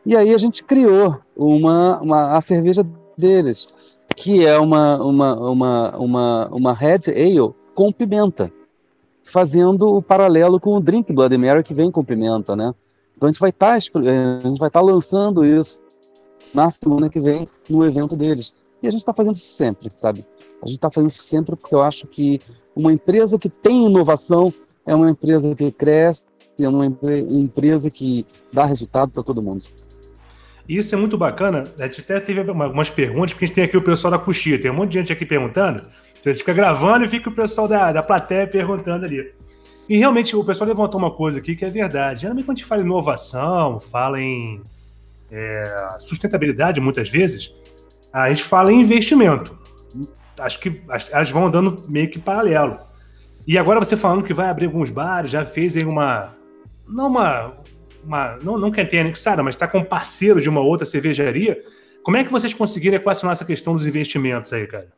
[0.04, 3.66] E aí a gente criou uma, uma a cerveja deles,
[4.14, 8.52] que é uma, uma, uma, uma, uma Red Ale com pimenta
[9.24, 12.74] fazendo o paralelo com o Drink Bloody Mary que vem com pimenta, né?
[13.16, 15.80] Então a gente vai tá, eh, estar tá lançando isso
[16.52, 18.52] na semana que vem no evento deles.
[18.82, 20.26] E a gente está fazendo isso sempre, sabe?
[20.64, 22.40] A gente está fazendo isso sempre porque eu acho que
[22.74, 24.52] uma empresa que tem inovação
[24.86, 26.24] é uma empresa que cresce,
[26.58, 29.64] é uma empresa que dá resultado para todo mundo.
[30.66, 31.64] Isso é muito bacana.
[31.78, 34.58] A gente até teve algumas perguntas, porque a gente tem aqui o pessoal da Coxia,
[34.58, 35.80] tem um monte de gente aqui perguntando.
[36.18, 39.32] Então a gente fica gravando e fica o pessoal da, da plateia perguntando ali.
[39.86, 42.22] E realmente o pessoal levantou uma coisa aqui que é verdade.
[42.22, 44.62] Geralmente quando a gente fala em inovação, fala em
[45.30, 47.54] é, sustentabilidade muitas vezes,
[48.10, 49.63] a gente fala em investimento.
[50.38, 52.78] Acho que elas vão andando meio que paralelo.
[53.46, 56.34] E agora você falando que vai abrir alguns bares, já fez aí uma.
[56.88, 57.52] Não uma.
[58.04, 61.62] uma não, não quer ter anexada, mas está com parceiro de uma outra cervejaria.
[62.02, 64.88] Como é que vocês conseguiram equacionar essa questão dos investimentos aí, cara?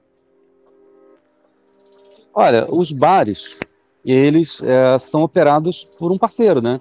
[2.34, 3.58] Olha, os bares,
[4.04, 6.80] eles é, são operados por um parceiro, né?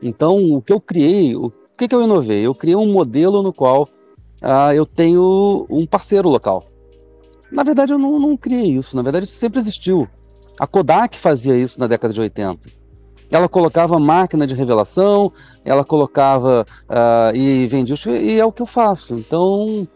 [0.00, 2.46] Então, o que eu criei, o que, que eu inovei?
[2.46, 3.88] Eu criei um modelo no qual
[4.42, 6.64] ah, eu tenho um parceiro local.
[7.50, 10.08] Na verdade, eu não, não criei isso, na verdade, isso sempre existiu.
[10.58, 12.68] A Kodak fazia isso na década de 80.
[13.30, 15.32] Ela colocava máquina de revelação,
[15.64, 19.14] ela colocava uh, e vendia os e é o que eu faço.
[19.14, 19.86] Então,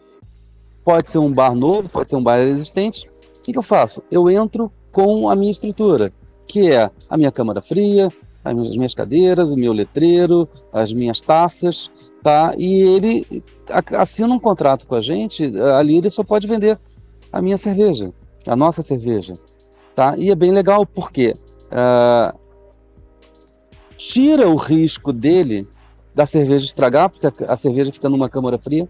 [0.83, 3.07] pode ser um bar novo, pode ser um bar existente.
[3.39, 4.03] O que, que eu faço?
[4.11, 6.11] Eu entro com a minha estrutura,
[6.47, 8.11] que é a minha câmara fria,
[8.43, 11.89] as minhas cadeiras, o meu letreiro, as minhas taças,
[12.21, 12.53] tá?
[12.57, 13.25] E ele
[13.97, 16.77] assina um contrato com a gente, ali ele só pode vender
[17.31, 18.13] a minha cerveja,
[18.47, 19.37] a nossa cerveja,
[19.95, 20.15] tá?
[20.17, 21.35] E é bem legal porque
[21.71, 22.37] uh,
[23.97, 25.67] tira o risco dele
[26.13, 28.87] da cerveja estragar, porque a, a cerveja fica numa câmara fria.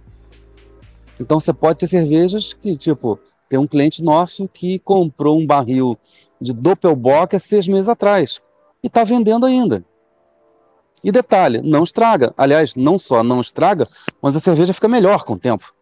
[1.20, 5.98] Então você pode ter cervejas que, tipo, tem um cliente nosso que comprou um barril
[6.40, 8.40] de Doppelbock há seis meses atrás
[8.84, 9.86] e está vendendo ainda.
[11.04, 12.34] E detalhe, não estraga.
[12.38, 13.88] Aliás, não só não estraga,
[14.22, 15.74] mas a cerveja fica melhor com o tempo.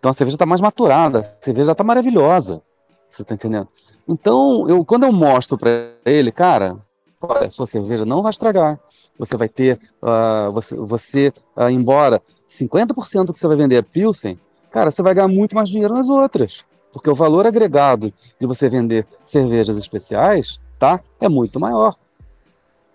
[0.00, 2.62] Então a cerveja está mais maturada, a cerveja está maravilhosa.
[3.08, 3.68] Você tá entendendo?
[4.08, 6.76] Então, eu, quando eu mostro para ele, cara,
[7.20, 8.80] olha, sua cerveja não vai estragar.
[9.18, 14.40] Você vai ter, uh, você, você uh, embora 50% que você vai vender é Pilsen,
[14.70, 16.64] cara, você vai ganhar muito mais dinheiro nas outras.
[16.92, 21.00] Porque o valor agregado de você vender cervejas especiais, tá?
[21.20, 21.94] É muito maior.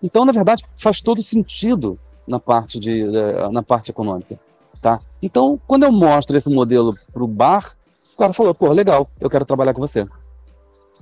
[0.02, 3.04] Então, na verdade, faz todo sentido na parte, de,
[3.52, 4.38] na parte econômica.
[4.80, 4.98] Tá?
[5.20, 7.72] Então, quando eu mostro esse modelo para o bar,
[8.14, 10.06] o cara falou, pô, legal, eu quero trabalhar com você.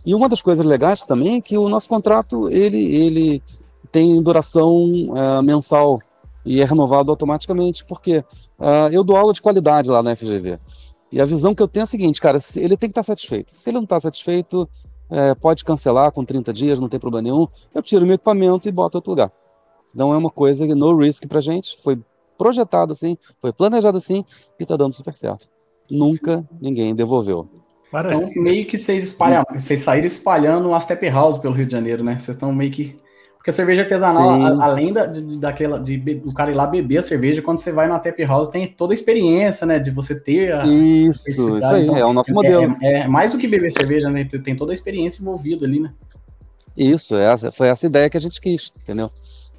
[0.04, 3.42] E uma das coisas legais também é que o nosso contrato, ele, ele
[3.90, 6.00] tem duração uh, mensal
[6.44, 8.18] e é renovado automaticamente, porque
[8.58, 10.58] uh, eu dou aula de qualidade lá na FGV.
[11.10, 13.52] E a visão que eu tenho é a seguinte, cara, ele tem que estar satisfeito.
[13.52, 14.68] Se ele não está satisfeito,
[15.08, 17.46] é, pode cancelar com 30 dias, não tem problema nenhum.
[17.72, 19.30] Eu tiro meu equipamento e boto outro lugar.
[19.94, 22.00] Então é uma coisa no risk pra gente, foi
[22.36, 24.24] projetado assim, foi planejado assim
[24.58, 25.48] e tá dando super certo.
[25.90, 27.48] Nunca ninguém devolveu.
[28.00, 32.02] Então, meio que vocês, espalham, vocês saíram espalhando uma step house pelo Rio de Janeiro,
[32.02, 32.18] né?
[32.18, 32.98] Vocês estão meio que.
[33.36, 36.98] Porque a cerveja artesanal, a, além da, de, daquela, de, o cara ir lá beber
[36.98, 39.78] a cerveja, quando você vai na tap house, tem toda a experiência, né?
[39.78, 40.66] De você ter a.
[40.66, 42.76] Isso, isso aí, então, é o nosso é, modelo.
[42.82, 44.24] É, é, mais do que beber cerveja, né?
[44.42, 45.92] Tem toda a experiência envolvida ali, né?
[46.76, 49.10] Isso, essa, foi essa ideia que a gente quis, entendeu?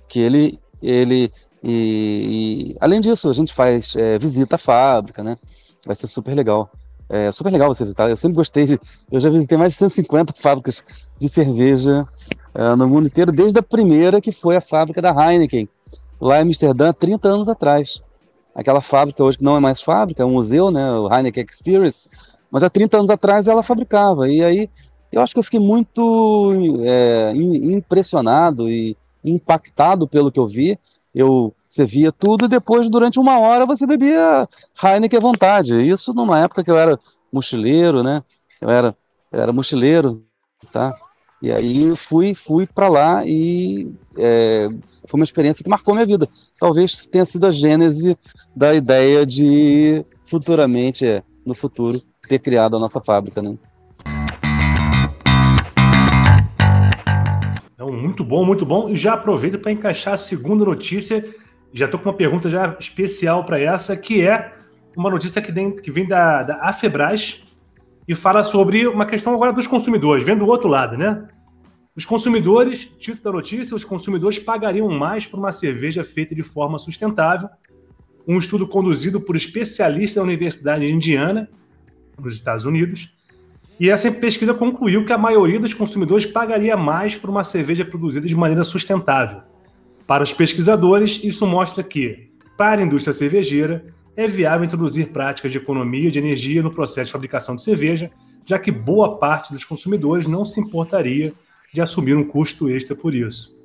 [0.10, 1.32] Que ele, ele
[1.67, 5.36] e, e, além disso, a gente faz é, visita à fábrica, né?
[5.84, 6.69] Vai ser super legal.
[7.10, 8.08] É super legal você visitar.
[8.08, 8.80] Eu sempre gostei de.
[9.12, 10.84] Eu já visitei mais de 150 fábricas
[11.19, 12.06] de cerveja
[12.54, 15.67] é, no mundo inteiro, desde a primeira, que foi a fábrica da Heineken,
[16.21, 17.99] lá em Amsterdã, 30 anos atrás.
[18.54, 20.91] Aquela fábrica hoje que não é mais fábrica, é um museu, né?
[20.91, 22.08] O Heineken Experience.
[22.51, 24.30] Mas há 30 anos atrás ela fabricava.
[24.30, 24.69] E aí
[25.12, 30.78] eu acho que eu fiquei muito é, impressionado e impactado pelo que eu vi
[31.15, 34.47] eu você via tudo e depois, durante uma hora, você bebia
[34.82, 35.75] Heineken à vontade.
[35.75, 36.97] Isso numa época que eu era
[37.30, 38.23] mochileiro, né?
[38.62, 38.95] Eu era,
[39.30, 40.23] eu era mochileiro,
[40.71, 40.95] tá?
[41.41, 44.69] E aí fui, fui para lá e é,
[45.06, 46.30] foi uma experiência que marcou minha vida.
[46.58, 48.17] Talvez tenha sido a gênese
[48.56, 53.58] da ideia de futuramente, é, no futuro, ter criado a nossa fábrica, né?
[57.86, 58.89] Então, muito bom, muito bom.
[58.89, 61.24] E já aproveito para encaixar a segunda notícia.
[61.71, 64.54] Já estou com uma pergunta já especial para essa, que é
[64.98, 67.43] uma notícia que vem, que vem da, da Afebras
[68.08, 71.28] e fala sobre uma questão agora dos consumidores, vendo o outro lado, né?
[71.95, 76.80] Os consumidores, título da notícia, os consumidores pagariam mais por uma cerveja feita de forma
[76.80, 77.50] sustentável.
[78.28, 81.48] Um estudo conduzido por especialistas da Universidade de Indiana,
[82.17, 83.14] nos Estados Unidos,
[83.80, 88.28] e essa pesquisa concluiu que a maioria dos consumidores pagaria mais por uma cerveja produzida
[88.28, 89.42] de maneira sustentável.
[90.08, 93.86] Para os pesquisadores, isso mostra que, para a indústria cervejeira,
[94.16, 98.10] é viável introduzir práticas de economia de energia no processo de fabricação de cerveja,
[98.46, 101.34] já que boa parte dos consumidores não se importaria
[101.74, 103.56] de assumir um custo extra por isso.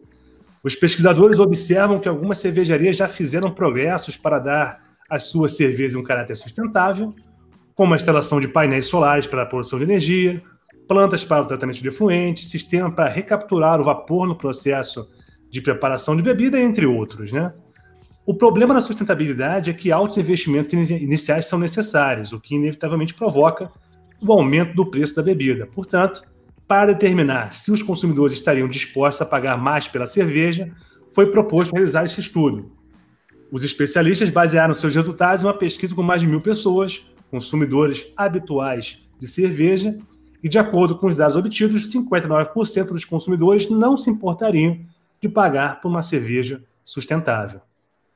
[0.62, 6.02] Os pesquisadores observam que algumas cervejarias já fizeram progressos para dar às suas cervejas um
[6.02, 7.14] caráter sustentável,
[7.80, 10.42] como a instalação de painéis solares para a produção de energia,
[10.86, 15.08] plantas para o tratamento de efluentes, sistema para recapturar o vapor no processo
[15.50, 17.32] de preparação de bebida, entre outros.
[17.32, 17.50] Né?
[18.26, 23.72] O problema da sustentabilidade é que altos investimentos iniciais são necessários, o que inevitavelmente provoca
[24.20, 25.66] o aumento do preço da bebida.
[25.66, 26.22] Portanto,
[26.68, 30.70] para determinar se os consumidores estariam dispostos a pagar mais pela cerveja,
[31.14, 32.72] foi proposto realizar esse estudo.
[33.50, 38.98] Os especialistas basearam seus resultados em uma pesquisa com mais de mil pessoas, consumidores habituais
[39.18, 39.96] de cerveja,
[40.42, 44.78] e de acordo com os dados obtidos, 59% dos consumidores não se importariam
[45.20, 47.60] de pagar por uma cerveja sustentável.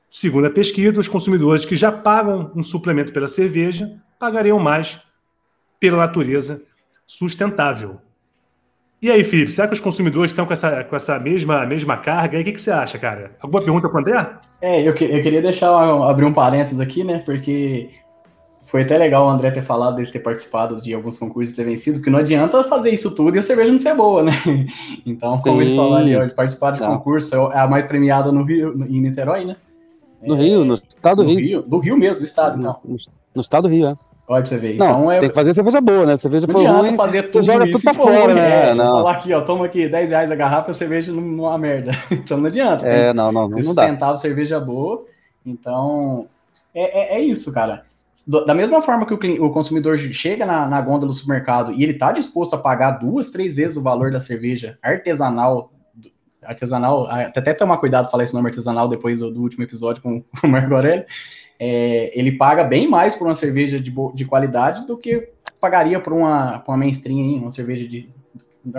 [0.08, 5.00] Segundo a pesquisa, os consumidores que já pagam um suplemento pela cerveja pagariam mais
[5.78, 6.62] pela natureza
[7.06, 8.00] sustentável.
[9.02, 12.38] E aí, Felipe, será que os consumidores estão com essa, com essa mesma, mesma carga?
[12.38, 13.36] E o que, que você acha, cara?
[13.38, 14.36] Alguma pergunta para o André?
[14.62, 15.68] É, eu, que, eu queria deixar
[16.08, 17.18] abrir um parênteses aqui, né?
[17.18, 17.90] Porque
[18.64, 21.64] foi até legal o André ter falado dele ter participado de alguns concursos e ter
[21.64, 24.32] vencido, porque não adianta fazer isso tudo e a cerveja não ser boa, né?
[25.04, 25.42] Então, Sim.
[25.42, 26.86] como ele falou ali, ó, de participar de tá.
[26.86, 29.56] concurso, é a mais premiada no Rio, em Niterói, né?
[30.22, 31.38] No é, Rio, no estado do Rio.
[31.38, 31.62] Rio.
[31.62, 32.78] Do Rio mesmo, do estado, então.
[32.82, 32.96] No,
[33.34, 33.96] no estado do Rio, é.
[34.26, 34.76] Olha pra você ver.
[34.76, 35.20] Não, então, é...
[35.20, 36.16] tem que fazer cerveja boa, né?
[36.16, 38.70] Cerveja não adianta ruim, fazer tudo joga tudo pra fora, né?
[38.70, 38.86] É, não.
[38.86, 41.58] Falar aqui, ó, toma aqui 10 reais a garrafa, a cerveja não, não é uma
[41.58, 41.92] merda.
[42.10, 42.86] Então não adianta.
[42.86, 44.16] É, não, não, não, não dá.
[44.16, 45.04] cerveja boa.
[45.44, 46.26] Então,
[46.74, 47.84] é, é, é isso, cara
[48.26, 51.92] da mesma forma que o, o consumidor chega na, na, gôndola do supermercado e ele
[51.92, 55.72] está disposto a pagar duas, três vezes o valor da cerveja artesanal,
[56.42, 60.46] artesanal, até tomar cuidado falar esse nome artesanal depois do, do último episódio com, com
[60.46, 61.04] o Marco Aurélio,
[61.58, 66.12] é, ele paga bem mais por uma cerveja de, de qualidade do que pagaria por
[66.12, 68.10] uma, por uma mainstream, uma cerveja de.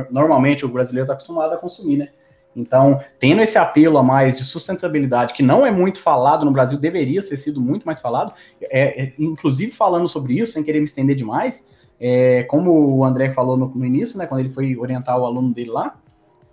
[0.09, 2.09] Normalmente o brasileiro está acostumado a consumir, né?
[2.55, 6.79] Então, tendo esse apelo a mais de sustentabilidade, que não é muito falado no Brasil,
[6.79, 10.85] deveria ter sido muito mais falado, é, é inclusive falando sobre isso, sem querer me
[10.85, 11.67] estender demais,
[11.99, 15.53] é, como o André falou no, no, início, né, quando ele foi orientar o aluno
[15.53, 15.95] dele lá,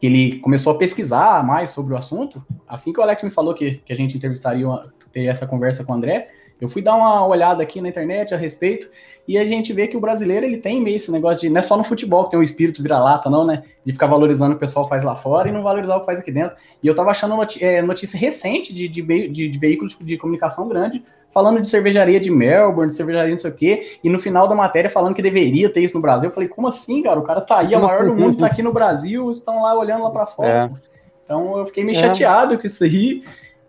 [0.01, 3.55] que ele começou a pesquisar mais sobre o assunto, assim que o Alex me falou
[3.55, 4.67] que, que a gente entrevistaria,
[5.13, 6.29] ter essa conversa com o André,
[6.61, 8.89] eu fui dar uma olhada aqui na internet a respeito
[9.27, 11.63] e a gente vê que o brasileiro ele tem meio esse negócio de não é
[11.63, 13.63] só no futebol que tem um espírito vira-lata, não, né?
[13.85, 16.07] De ficar valorizando o que o pessoal faz lá fora e não valorizar o que
[16.07, 16.57] faz aqui dentro.
[16.83, 20.69] E eu tava achando notícia, é, notícia recente de, de, de, de veículos de comunicação
[20.69, 21.03] grande
[21.33, 24.55] falando de cervejaria de Melbourne, de cervejaria não sei o quê, e no final da
[24.55, 26.29] matéria falando que deveria ter isso no Brasil.
[26.29, 27.19] Eu falei, como assim, cara?
[27.19, 30.05] O cara tá aí, a maior do mundo tá aqui no Brasil, estão lá olhando
[30.05, 30.51] lá para fora.
[30.51, 30.93] É.
[31.25, 32.01] Então eu fiquei meio é.
[32.01, 33.23] chateado com isso aí,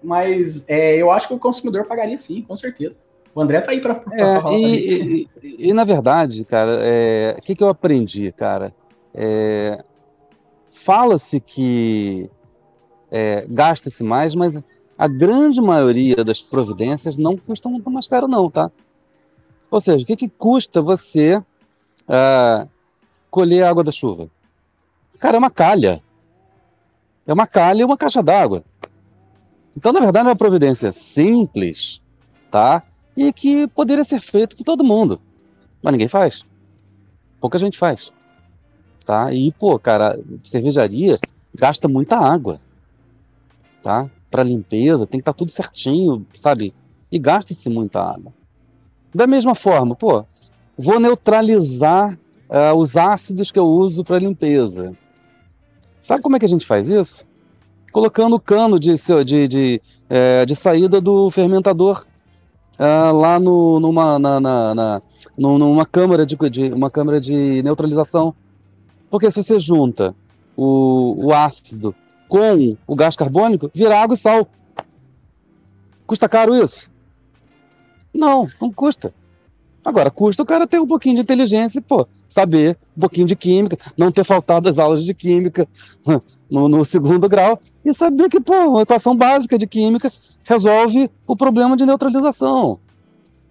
[0.03, 2.95] mas é, eu acho que o consumidor pagaria sim, com certeza.
[3.35, 4.53] O André tá aí para é, falar.
[4.53, 8.73] E, e, e, na verdade, cara, é, o que, que eu aprendi, cara?
[9.13, 9.83] É,
[10.73, 12.29] Fala-se que
[13.11, 14.59] é, gasta-se mais, mas
[14.97, 18.71] a grande maioria das providências não custam muito mais caro, não, tá?
[19.69, 22.67] Ou seja, o que, que custa você uh,
[23.29, 24.29] colher a água da chuva?
[25.19, 26.01] Cara, é uma calha.
[27.25, 28.63] É uma calha e uma caixa d'água.
[29.77, 32.01] Então, na verdade, é uma providência simples,
[32.51, 32.83] tá?
[33.15, 35.19] E que poderia ser feito por todo mundo.
[35.81, 36.43] Mas ninguém faz.
[37.39, 38.11] Pouca gente faz.
[39.05, 39.33] Tá?
[39.33, 41.19] E, pô, cara, cervejaria
[41.53, 42.59] gasta muita água.
[43.81, 44.09] Tá?
[44.33, 46.73] para limpeza, tem que estar tá tudo certinho, sabe?
[47.11, 48.33] E gasta-se muita água.
[49.13, 50.25] Da mesma forma, pô,
[50.75, 52.17] vou neutralizar
[52.49, 54.97] uh, os ácidos que eu uso para limpeza.
[56.01, 57.27] Sabe como é que a gente faz isso?
[57.91, 62.03] Colocando o cano de, de, de, é, de saída do fermentador
[62.79, 65.01] uh, lá no, numa, na, na, na,
[65.37, 68.33] numa, câmara de, de, uma câmara de neutralização.
[69.09, 70.15] Porque se você junta
[70.55, 71.95] o, o ácido
[72.27, 74.47] com o gás carbônico vira água e sal.
[76.07, 76.89] Custa caro isso?
[78.13, 79.13] Não, não custa.
[79.85, 83.77] Agora, custa o cara ter um pouquinho de inteligência pô, saber um pouquinho de química,
[83.97, 85.67] não ter faltado as aulas de química
[86.49, 90.11] no, no, segundo grau e saber que, pô, uma equação básica de química
[90.43, 92.79] resolve o problema de neutralização.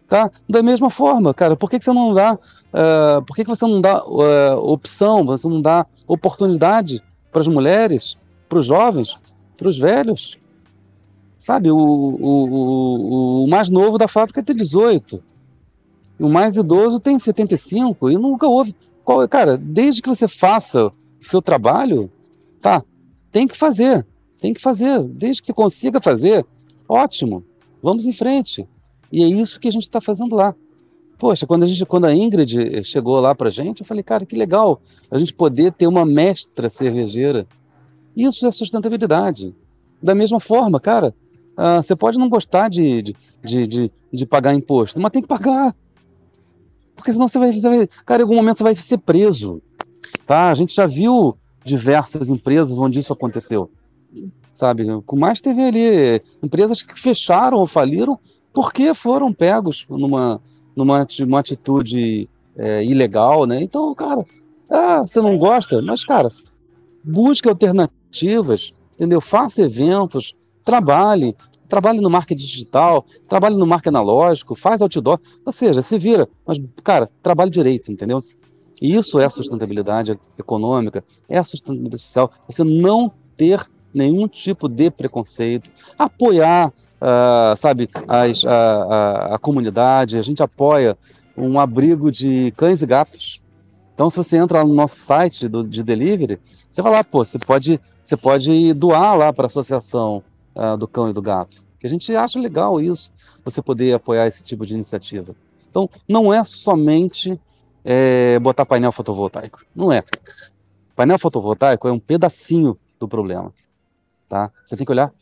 [0.07, 0.31] Tá?
[0.49, 3.67] Da mesma forma, cara, por que, que você não dá, uh, por que, que você
[3.67, 8.17] não dá uh, opção, você não dá oportunidade para as mulheres
[8.53, 9.17] para os jovens,
[9.57, 10.39] para os velhos.
[11.41, 15.23] Sabe, o, o, o, o, mais novo da fábrica tem 18.
[16.21, 18.77] O mais idoso tem 75 e nunca houve.
[19.03, 22.11] Qual, cara, desde que você faça o seu trabalho,
[22.61, 22.83] tá,
[23.33, 24.07] tem que fazer.
[24.39, 25.03] Tem que fazer.
[25.05, 26.45] Desde que você consiga fazer,
[26.93, 27.45] ótimo.
[27.83, 28.67] Vamos em frente.
[29.11, 30.55] E é isso que a gente está fazendo lá.
[31.19, 34.37] Poxa, quando a, gente, quando a Ingrid chegou lá para gente, eu falei, cara, que
[34.37, 34.81] legal
[35.11, 37.47] a gente poder ter uma mestra cervejeira
[38.17, 39.55] isso é sustentabilidade.
[40.03, 41.15] Da mesma forma, cara,
[41.53, 45.29] uh, você pode não gostar de, de, de, de, de pagar imposto, mas tem que
[45.29, 45.75] pagar.
[46.95, 47.89] Porque senão você vai, você vai.
[48.05, 49.63] Cara, em algum momento você vai ser preso.
[50.27, 50.51] Tá?
[50.51, 53.71] A gente já viu diversas empresas onde isso aconteceu.
[54.53, 54.85] Sabe?
[55.15, 58.19] Mais teve ali empresas que fecharam ou faliram
[58.53, 60.41] porque foram pegos numa,
[60.77, 63.63] numa, numa atitude é, ilegal, né?
[63.63, 64.25] Então, cara,
[64.69, 66.31] ah, você não gosta, mas, cara,
[67.03, 69.21] busque alternativas ativas, entendeu?
[69.23, 71.35] Faça eventos, trabalhe,
[71.67, 76.61] trabalhe no marketing digital, trabalhe no marketing analógico, faz outdoor, ou seja, se vira, mas,
[76.85, 78.23] cara, trabalhe direito, entendeu?
[78.81, 86.69] Isso é sustentabilidade econômica, é sustentabilidade social, você não ter nenhum tipo de preconceito, apoiar,
[87.01, 90.97] uh, sabe, as, a, a, a comunidade, a gente apoia
[91.37, 93.43] um abrigo de cães e gatos,
[93.95, 96.41] então, se você entra no nosso site do, de delivery,
[96.71, 100.23] você vai lá, pô, você pode, você pode doar lá para a associação
[100.57, 101.65] uh, do cão e do gato.
[101.79, 103.13] Que a gente acha legal isso,
[103.45, 105.37] você poder apoiar esse tipo de iniciativa.
[105.71, 107.39] Então, não é somente
[107.85, 109.65] é, botar painel fotovoltaico.
[109.75, 110.03] Não é.
[110.97, 113.53] Painel fotovoltaico é um pedacinho do problema.
[114.33, 114.51] Tá?
[114.65, 115.13] Você tem que olhar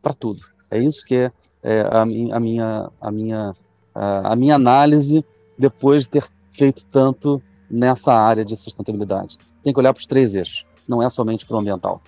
[0.00, 0.44] para tudo.
[0.70, 1.30] É isso que é,
[1.60, 3.52] é a, a, minha, a, minha,
[3.92, 5.24] a, a minha análise
[5.58, 9.38] depois de ter feito tanto nessa área de sustentabilidade.
[9.64, 12.00] Tem que olhar para os três eixos, não é somente para o ambiental.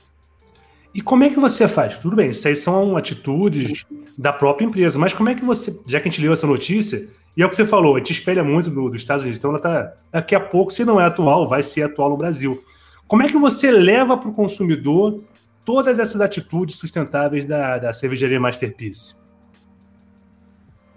[0.94, 1.98] E como é que você faz?
[1.98, 3.84] Tudo bem, isso aí são atitudes
[4.16, 7.08] da própria empresa, mas como é que você, já que a gente leu essa notícia,
[7.36, 9.50] e é o que você falou, a gente espelha muito do, dos Estados Unidos, então
[9.50, 12.62] ela tá, daqui a pouco, se não é atual, vai ser atual no Brasil.
[13.08, 15.20] Como é que você leva para o consumidor
[15.64, 19.14] todas essas atitudes sustentáveis da, da cervejaria Masterpiece?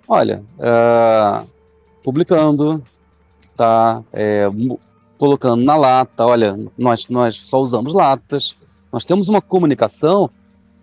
[0.07, 1.47] Olha, uh,
[2.03, 2.83] publicando,
[3.55, 4.49] tá é,
[5.17, 8.55] colocando na lata, olha, nós, nós só usamos latas,
[8.91, 10.29] nós temos uma comunicação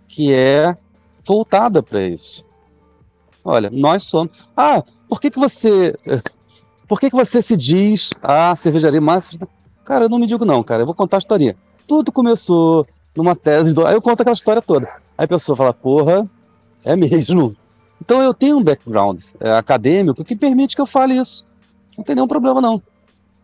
[0.08, 0.76] que é
[1.24, 2.44] voltada para isso.
[3.44, 4.32] Olha, nós somos.
[4.56, 5.94] Ah, por que, que você.
[6.88, 9.38] Por que, que você se diz a ah, cervejaria mais.
[9.84, 10.82] Cara, eu não me digo não, cara.
[10.82, 11.56] Eu vou contar a historinha.
[11.86, 12.84] Tudo começou
[13.22, 13.74] numa tese.
[13.74, 13.86] Do...
[13.86, 14.86] Aí eu conto aquela história toda.
[15.16, 16.28] Aí a pessoa fala, porra,
[16.84, 17.56] é mesmo.
[18.00, 21.44] Então eu tenho um background é, acadêmico que permite que eu fale isso.
[21.96, 22.82] Não tem nenhum problema, não.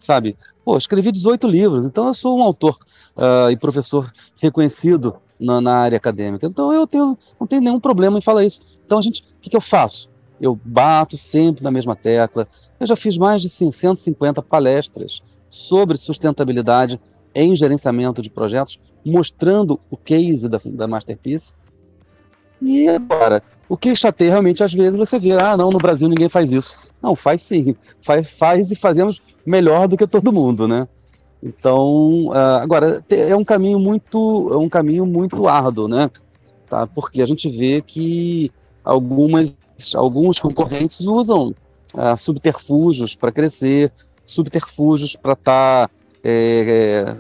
[0.01, 0.37] Sabe?
[0.64, 2.77] Pô, escrevi 18 livros, então eu sou um autor
[3.16, 4.11] uh, e professor
[4.41, 6.47] reconhecido na, na, área acadêmica.
[6.47, 8.61] Então eu tenho, não tenho nenhum problema em falar isso.
[8.85, 10.11] Então a gente, o que, que eu faço?
[10.41, 12.47] Eu bato sempre na mesma tecla.
[12.79, 16.99] Eu já fiz mais de 150 palestras sobre sustentabilidade
[17.37, 21.53] em gerenciamento de projetos, mostrando o case da, da Masterpiece.
[22.62, 26.28] E agora, o que chateia realmente, às vezes, você vê, ah, não, no Brasil ninguém
[26.28, 26.76] faz isso.
[27.03, 27.76] Não, faz sim.
[28.01, 30.89] Faz, faz e fazemos melhor do que todo mundo, né?
[31.43, 36.11] Então, uh, agora, é um caminho muito, é um caminho muito árduo, né?
[36.68, 36.87] Tá?
[36.87, 38.51] Porque a gente vê que
[38.82, 39.57] algumas,
[39.95, 41.55] alguns concorrentes usam
[41.95, 43.93] uh, subterfúgios para crescer,
[44.24, 47.16] subterfúgios para estar tá, é,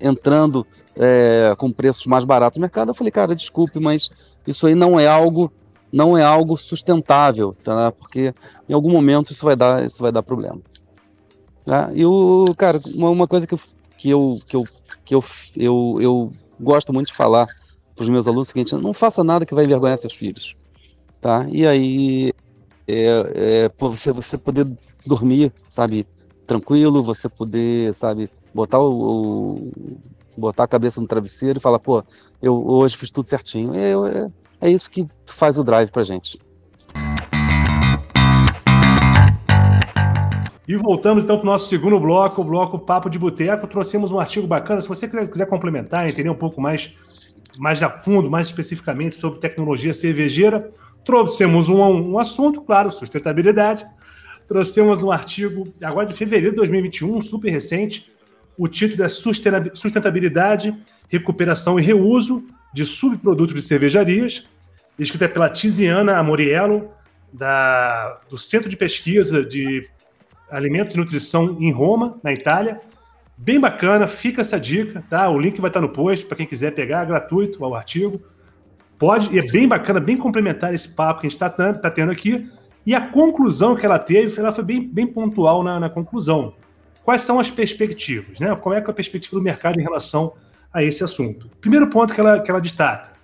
[0.00, 2.90] entrando é, com preços mais baratos no mercado.
[2.90, 4.10] Eu falei, cara, desculpe, mas
[4.46, 5.52] isso aí não é algo
[5.90, 7.90] não é algo sustentável, tá?
[7.90, 8.34] Porque
[8.68, 10.60] em algum momento isso vai dar isso vai dar problema.
[11.64, 11.90] Tá?
[11.94, 13.60] E o cara, uma, uma coisa que eu
[13.96, 14.64] que eu que eu
[15.04, 15.24] que eu,
[15.56, 16.30] eu, eu
[16.60, 17.46] gosto muito de falar
[17.94, 20.54] para os meus alunos é o seguinte: não faça nada que vai envergonhar seus filhos,
[21.20, 21.46] tá?
[21.50, 22.32] E aí
[22.86, 24.66] é, é, você você poder
[25.04, 26.06] dormir, sabe,
[26.46, 29.72] tranquilo, você poder, sabe, botar o, o,
[30.36, 32.02] botar a cabeça no travesseiro e falar, pô,
[32.42, 33.74] eu hoje fiz tudo certinho.
[33.74, 36.38] É, é, é isso que faz o drive pra gente.
[40.68, 43.66] E voltamos então para o nosso segundo bloco, o bloco Papo de Boteco.
[43.66, 44.82] Trouxemos um artigo bacana.
[44.82, 46.94] Se você quiser, quiser complementar, entender um pouco mais,
[47.58, 50.70] mais a fundo, mais especificamente sobre tecnologia cervejeira,
[51.06, 53.86] trouxemos um, um assunto, claro, sustentabilidade.
[54.46, 58.12] Trouxemos um artigo agora de fevereiro de 2021, super recente.
[58.58, 60.76] O título é Sustentabilidade,
[61.08, 62.44] Recuperação e Reuso
[62.74, 64.48] de Subprodutos de Cervejarias,
[64.98, 66.90] escrita pela Tiziana Amoriello,
[67.32, 69.88] da, do Centro de Pesquisa de
[70.50, 72.80] Alimentos e Nutrição em Roma, na Itália.
[73.36, 75.30] Bem bacana, fica essa dica, tá?
[75.30, 78.20] O link vai estar no post para quem quiser pegar, gratuito o artigo.
[78.98, 82.10] Pode, e é bem bacana, bem complementar esse papo que a gente está tá tendo
[82.10, 82.50] aqui.
[82.84, 86.54] E a conclusão que ela teve, ela foi bem, bem pontual na, na conclusão.
[87.08, 88.38] Quais são as perspectivas?
[88.38, 88.54] Né?
[88.54, 90.34] Qual é, é a perspectiva do mercado em relação
[90.70, 91.48] a esse assunto?
[91.58, 93.14] Primeiro ponto que ela, que ela destaca: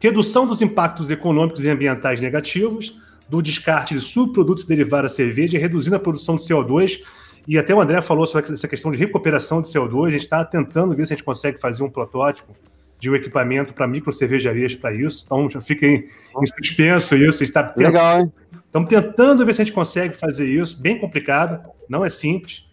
[0.00, 5.94] redução dos impactos econômicos e ambientais negativos, do descarte de subprodutos derivados da cerveja, reduzindo
[5.94, 7.00] a produção de CO2.
[7.46, 10.08] E até o André falou sobre essa questão de recuperação de CO2.
[10.08, 12.56] A gente está tentando ver se a gente consegue fazer um protótipo
[12.98, 15.22] de um equipamento para micro cervejarias para isso.
[15.24, 16.08] Então já fica em,
[16.42, 17.44] em suspenso isso.
[17.44, 18.32] Está Legal, hein?
[18.66, 22.68] Estamos tentando ver se a gente consegue fazer isso, bem complicado, não é simples.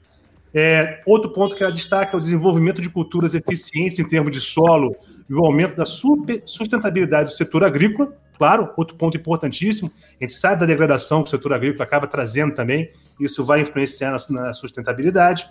[0.54, 4.41] É, outro ponto que ela destaca é o desenvolvimento de culturas eficientes em termos de
[4.41, 4.95] solo
[5.30, 8.14] e o aumento da sustentabilidade do setor agrícola.
[8.38, 12.54] Claro, outro ponto importantíssimo, a gente sabe da degradação que o setor agrícola acaba trazendo
[12.54, 15.50] também, isso vai influenciar na sustentabilidade.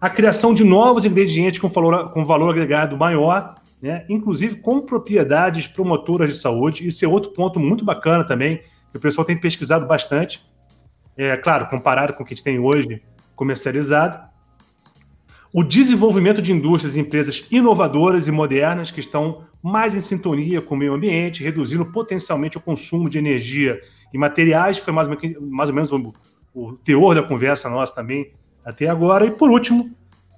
[0.00, 4.04] A criação de novos ingredientes com valor, com valor agregado maior, né?
[4.08, 6.86] inclusive com propriedades promotoras de saúde.
[6.86, 10.42] Isso é outro ponto muito bacana também, que o pessoal tem pesquisado bastante.
[11.16, 13.02] É claro, comparado com o que a gente tem hoje
[13.42, 14.30] comercializado.
[15.52, 20.76] O desenvolvimento de indústrias e empresas inovadoras e modernas que estão mais em sintonia com
[20.76, 23.80] o meio ambiente, reduzindo potencialmente o consumo de energia
[24.14, 25.08] e materiais, foi mais,
[25.68, 26.12] ou menos o,
[26.54, 28.32] o teor da conversa nossa também
[28.64, 29.26] até agora.
[29.26, 29.92] E por último,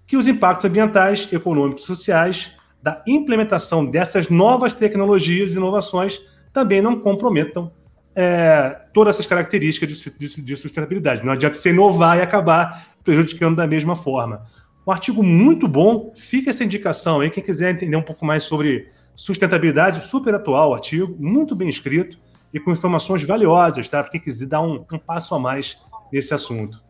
[0.06, 6.20] que os impactos ambientais, econômicos e sociais da implementação dessas novas tecnologias e inovações
[6.52, 7.70] também não comprometam
[8.14, 11.24] é, todas essas características de, de, de, sustentabilidade.
[11.24, 14.46] Não adianta você inovar e acabar prejudicando da mesma forma.
[14.86, 18.88] Um artigo muito bom, fica essa indicação aí, quem quiser entender um pouco mais sobre
[19.14, 22.18] sustentabilidade, super atual o artigo, muito bem escrito
[22.52, 24.02] e com informações valiosas, tá?
[24.02, 25.78] Para quem quiser dar um, um passo a mais
[26.12, 26.82] nesse assunto.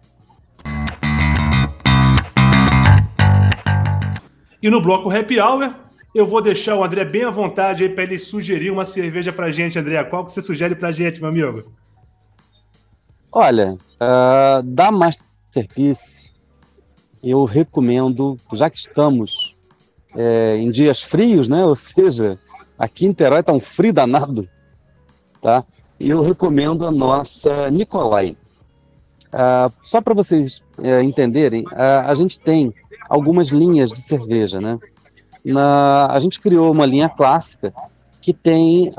[4.62, 5.74] E no bloco Happy Hour,
[6.14, 9.50] eu vou deixar o André bem à vontade aí para ele sugerir uma cerveja para
[9.50, 10.02] gente, André.
[10.04, 11.72] Qual que você sugere para gente, meu amigo?
[13.30, 14.92] Olha, uh, da
[15.54, 16.32] Masterpiece,
[17.22, 19.54] eu recomendo, já que estamos
[20.16, 21.62] é, em dias frios, né?
[21.64, 22.38] Ou seja,
[22.76, 24.48] aqui em Terói está um frio danado,
[25.40, 25.64] tá?
[25.98, 28.36] Eu recomendo a nossa Nicolai.
[29.26, 32.74] Uh, só para vocês uh, entenderem, uh, a gente tem
[33.08, 34.78] algumas linhas de cerveja, né?
[35.44, 37.72] Na, a gente criou uma linha clássica
[38.20, 38.90] que tem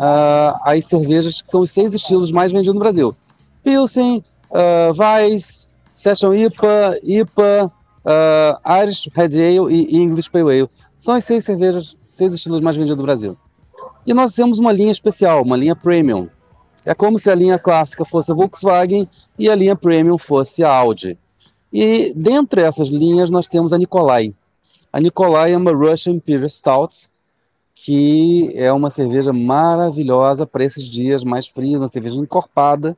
[0.61, 3.15] as cervejas que são os seis estilos mais vendidos no Brasil:
[3.63, 7.71] Pilsen, uh, Weiss, Session IPA, IPA,
[8.83, 10.69] Irish Red Ale e English Pale Ale.
[10.99, 13.37] São as seis cervejas, seis estilos mais vendidos do Brasil.
[14.05, 16.29] E nós temos uma linha especial, uma linha premium,
[16.85, 20.69] é como se a linha clássica fosse a Volkswagen e a linha Premium fosse a
[20.69, 21.17] Audi.
[21.73, 24.33] E dentre essas linhas nós temos a Nikolai.
[24.93, 27.09] A Nikolai é uma Russian Imperial Stout,
[27.73, 32.95] que é uma cerveja maravilhosa para esses dias mais frios, uma cerveja encorpada.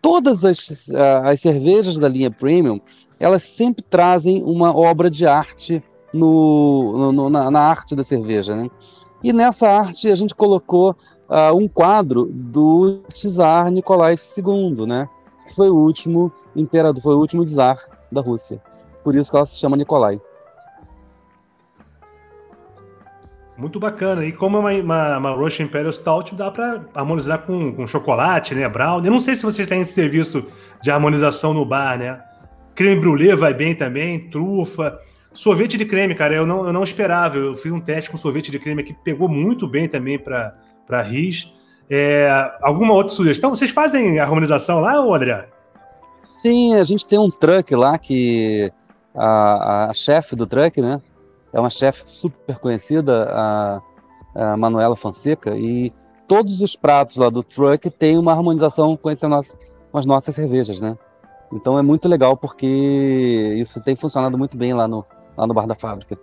[0.00, 0.88] Todas as,
[1.24, 2.80] as cervejas da linha Premium,
[3.18, 5.82] elas sempre trazem uma obra de arte
[6.12, 8.54] no, no na, na, arte da cerveja.
[8.54, 8.70] Né?
[9.22, 10.94] E nessa arte a gente colocou
[11.28, 15.08] uh, um quadro do czar Nicolai II, né?
[15.46, 17.78] Que foi o último imperador, foi o último czar
[18.12, 18.62] da Rússia.
[19.02, 20.20] Por isso que ela se chama Nicolai.
[23.58, 24.24] Muito bacana.
[24.24, 28.54] E como é uma, uma, uma Russian Imperial Stout, dá para harmonizar com, com chocolate,
[28.54, 28.68] né?
[28.68, 29.04] Brown.
[29.04, 30.46] Eu não sei se vocês têm esse serviço
[30.80, 32.22] de harmonização no bar, né?
[32.76, 34.96] Creme brulee vai bem também, trufa.
[35.34, 37.36] Sorvete de creme, cara, eu não, eu não esperava.
[37.36, 41.52] Eu fiz um teste com sorvete de creme que pegou muito bem também para RIS.
[41.90, 42.30] É,
[42.62, 43.50] alguma outra sugestão?
[43.50, 45.48] Vocês fazem harmonização lá, ou André?
[46.22, 48.70] Sim, a gente tem um truck lá que
[49.16, 51.00] a, a chefe do truck, né?
[51.52, 53.82] É uma chefe super conhecida, a,
[54.34, 55.92] a Manuela Fonseca, e
[56.26, 60.80] todos os pratos lá do truck têm uma harmonização com, esse com as nossas cervejas,
[60.80, 60.96] né?
[61.52, 62.66] Então é muito legal porque
[63.56, 65.04] isso tem funcionado muito bem lá no,
[65.36, 66.18] lá no bar da fábrica.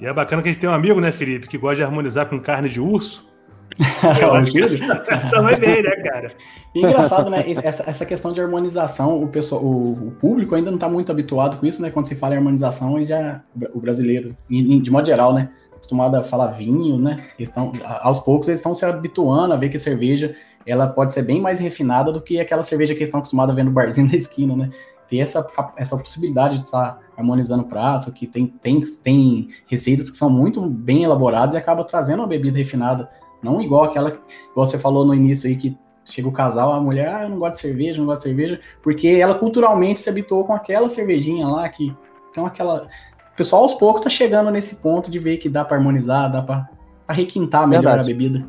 [0.00, 2.26] E é bacana que a gente tem um amigo, né, Felipe, que gosta de harmonizar
[2.26, 3.28] com carne de urso.
[4.20, 6.32] Eu acho que essa vai bem, né, cara?
[6.74, 7.44] E engraçado, né?
[7.64, 11.56] Essa, essa questão de harmonização, o, pessoal, o, o público ainda não está muito habituado
[11.56, 11.90] com isso, né?
[11.90, 13.40] Quando se fala em harmonização, já
[13.72, 15.48] o brasileiro, de modo geral, né?
[15.74, 17.24] Acostumado a falar vinho, né?
[17.38, 21.22] Estão, aos poucos eles estão se habituando a ver que a cerveja ela pode ser
[21.22, 24.08] bem mais refinada do que aquela cerveja que eles estão acostumados a ver no barzinho
[24.10, 24.70] da esquina, né?
[25.08, 25.46] Ter essa,
[25.76, 30.60] essa possibilidade de estar harmonizando o prato, que tem, tem, tem receitas que são muito
[30.68, 33.08] bem elaboradas e acaba trazendo uma bebida refinada
[33.42, 34.18] não igual aquela,
[34.50, 37.38] igual você falou no início aí, que chega o casal, a mulher, ah, eu não
[37.38, 41.46] gosto de cerveja, não gosto de cerveja, porque ela culturalmente se habituou com aquela cervejinha
[41.46, 41.94] lá, que
[42.30, 42.88] então aquela.
[43.32, 46.42] O pessoal aos poucos tá chegando nesse ponto de ver que dá para harmonizar, dá
[46.42, 46.68] para
[47.10, 48.10] requintar melhor verdade.
[48.10, 48.46] a bebida.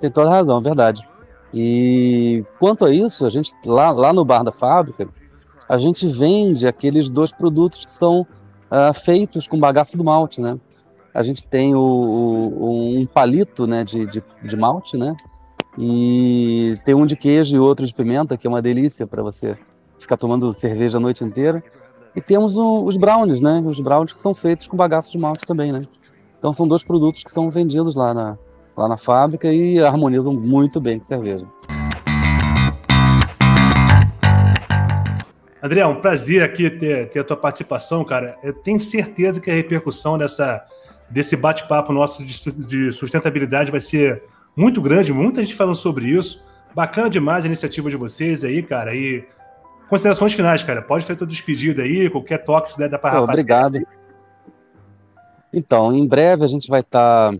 [0.00, 1.06] Tem toda razão, verdade.
[1.52, 5.08] E quanto a isso, a gente lá, lá no bar da fábrica,
[5.68, 10.58] a gente vende aqueles dois produtos que são uh, feitos com bagaço do malte, né?
[11.12, 15.16] A gente tem o, o, um palito né, de, de, de, malte, né?
[15.78, 19.56] E tem um de queijo e outro de pimenta, que é uma delícia para você
[19.98, 21.62] ficar tomando cerveja a noite inteira.
[22.14, 23.62] E temos o, os brownies, né?
[23.64, 25.82] Os brownies que são feitos com bagaço de malte também, né?
[26.38, 28.38] Então são dois produtos que são vendidos lá na,
[28.76, 31.46] lá na fábrica e harmonizam muito bem com cerveja.
[35.88, 38.38] Um prazer aqui ter, ter a tua participação, cara.
[38.42, 40.64] Eu tenho certeza que a repercussão dessa,
[41.10, 44.22] desse bate-papo nosso de sustentabilidade vai ser
[44.56, 46.44] muito grande, muita gente falando sobre isso.
[46.74, 48.94] Bacana demais a iniciativa de vocês aí, cara.
[48.94, 49.26] E
[49.88, 50.80] considerações finais, cara.
[50.80, 53.80] Pode fazer tua despedida aí, qualquer toque se der para Obrigado.
[55.52, 57.38] Então, em breve a gente vai estar tá,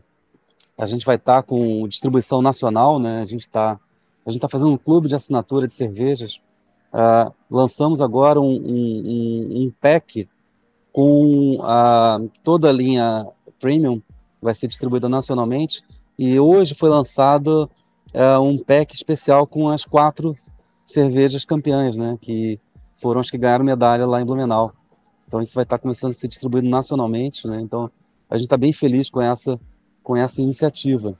[0.76, 3.22] a gente vai estar tá com distribuição nacional, né?
[3.22, 3.78] A gente está
[4.26, 6.40] a gente está fazendo um clube de assinatura de cervejas.
[6.92, 10.28] Uh, lançamos agora um, um, um pack
[10.92, 13.26] com uh, toda a linha
[13.60, 14.02] Premium,
[14.42, 15.82] vai ser distribuída nacionalmente.
[16.18, 17.70] E hoje foi lançado
[18.12, 20.34] é, um pack especial com as quatro
[20.84, 22.18] cervejas campeãs, né?
[22.20, 22.58] Que
[22.94, 24.72] foram as que ganharam medalha lá em Blumenau.
[25.26, 27.60] Então isso vai estar começando a ser distribuído nacionalmente, né?
[27.60, 27.90] Então
[28.28, 29.58] a gente está bem feliz com essa
[30.02, 31.16] com essa iniciativa,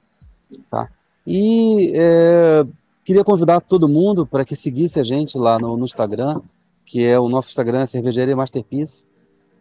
[0.70, 0.90] tá?
[1.26, 2.64] E é,
[3.04, 6.40] queria convidar todo mundo para que seguisse a gente lá no, no Instagram,
[6.84, 9.04] que é o nosso Instagram é Cervejaria Masterpiece.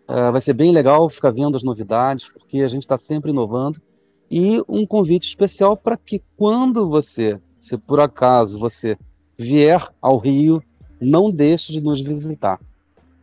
[0.10, 3.80] Uh, vai ser bem legal ficar vendo as novidades, porque a gente está sempre inovando.
[4.30, 8.98] E um convite especial para que quando você, se por acaso você
[9.38, 10.64] vier ao Rio,
[11.00, 12.60] não deixe de nos visitar,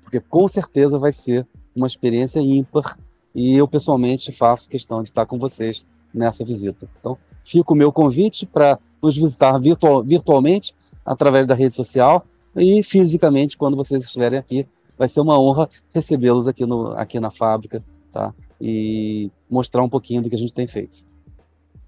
[0.01, 2.97] porque com certeza vai ser uma experiência ímpar
[3.35, 5.85] e eu pessoalmente faço questão de estar com vocês
[6.15, 6.89] nessa visita.
[7.01, 10.73] Então, fica o meu convite para nos visitar virtual, virtualmente
[11.05, 12.25] através da rede social
[12.55, 14.67] e fisicamente quando vocês estiverem aqui
[14.99, 17.83] vai ser uma honra recebê-los aqui, no, aqui na fábrica,
[18.13, 18.33] tá?
[18.61, 21.05] E mostrar um pouquinho do que a gente tem feito.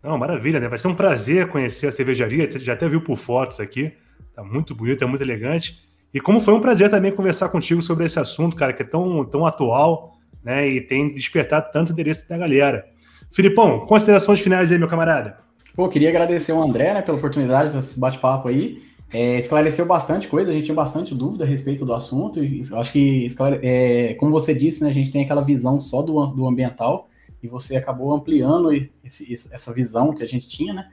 [0.02, 0.68] Não, maravilha, né?
[0.68, 2.48] Vai ser um prazer conhecer a cervejaria.
[2.50, 3.92] Você já até viu por fotos aqui.
[4.34, 5.78] Tá muito bonito, é muito elegante.
[6.12, 9.24] E como foi um prazer também conversar contigo sobre esse assunto, cara, que é tão,
[9.24, 10.68] tão atual, né?
[10.68, 12.86] E tem despertado tanto interesse da galera.
[13.30, 15.38] Filipão, considerações finais aí, meu camarada.
[15.74, 18.82] Pô, queria agradecer ao André, né, pela oportunidade desse bate-papo aí.
[19.12, 22.42] É, esclareceu bastante coisa, a gente tinha bastante dúvida a respeito do assunto.
[22.42, 23.28] E acho que,
[23.62, 27.08] é, como você disse, né, a gente tem aquela visão só do, do ambiental
[27.42, 28.70] e você acabou ampliando
[29.04, 30.88] esse, essa visão que a gente tinha, né?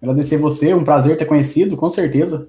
[0.00, 2.48] Agradecer você, um prazer ter conhecido, com certeza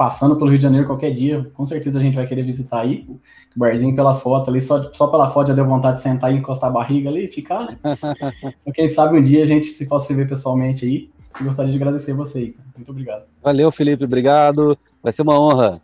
[0.00, 3.06] passando pelo Rio de Janeiro qualquer dia, com certeza a gente vai querer visitar aí.
[3.06, 3.20] O
[3.54, 6.70] barzinho pelas fotos ali, só, só pela foto já deu vontade de sentar e encostar
[6.70, 7.78] a barriga ali e ficar, né?
[7.84, 11.10] então, quem sabe um dia a gente se possa se ver pessoalmente aí.
[11.38, 12.56] E gostaria de agradecer você aí.
[12.74, 13.24] Muito obrigado.
[13.42, 14.04] Valeu, Felipe.
[14.04, 14.78] Obrigado.
[15.02, 15.82] Vai ser uma honra.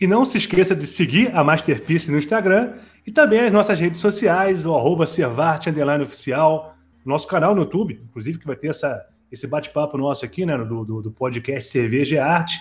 [0.00, 2.74] E não se esqueça de seguir a Masterpiece no Instagram
[3.06, 5.70] e também as nossas redes sociais, o arroba Servarte
[6.02, 10.58] Oficial, nosso canal no YouTube, inclusive, que vai ter essa, esse bate-papo nosso aqui, né,
[10.58, 12.58] do, do, do, podcast Cerveja e Arte.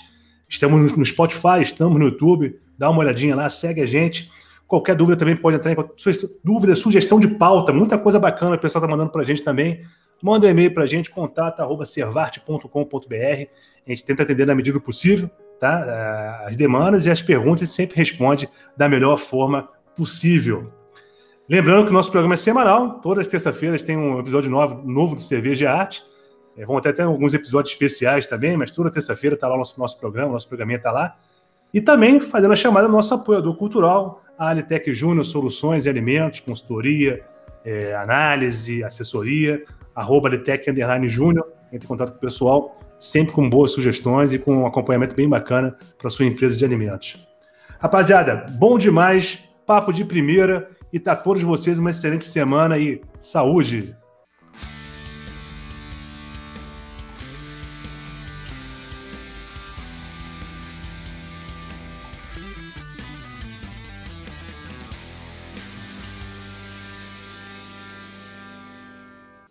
[0.48, 4.32] Estamos no Spotify, estamos no YouTube, dá uma olhadinha lá, segue a gente.
[4.68, 5.78] Qualquer dúvida também pode entrar em
[6.44, 9.84] dúvida, sugestão de pauta, muita coisa bacana o pessoal está mandando para a gente também.
[10.22, 13.50] Manda um e-mail para a gente, contato.servarte.com.br.
[13.86, 16.46] A gente tenta atender na medida do possível tá?
[16.46, 20.72] as demandas e as perguntas e sempre responde da melhor forma possível.
[21.48, 25.16] Lembrando que o nosso programa é semanal, todas as terças-feiras tem um episódio novo, novo
[25.16, 26.04] de Cerveja e Arte.
[26.58, 29.80] É, vão até ter alguns episódios especiais também, mas toda terça-feira está lá o nosso,
[29.80, 31.16] nosso programa, nosso programinha está lá.
[31.74, 36.40] E também fazendo a chamada do nosso apoiador cultural, a Alitec Júnior Soluções e Alimentos,
[36.40, 37.24] consultoria,
[37.64, 39.64] é, análise, assessoria,
[39.96, 44.40] arroba Alitec Underline Júnior, entre em contato com o pessoal, sempre com boas sugestões e
[44.40, 47.18] com um acompanhamento bem bacana para sua empresa de alimentos.
[47.80, 53.96] Rapaziada, bom demais, papo de primeira e tá todos vocês uma excelente semana e saúde!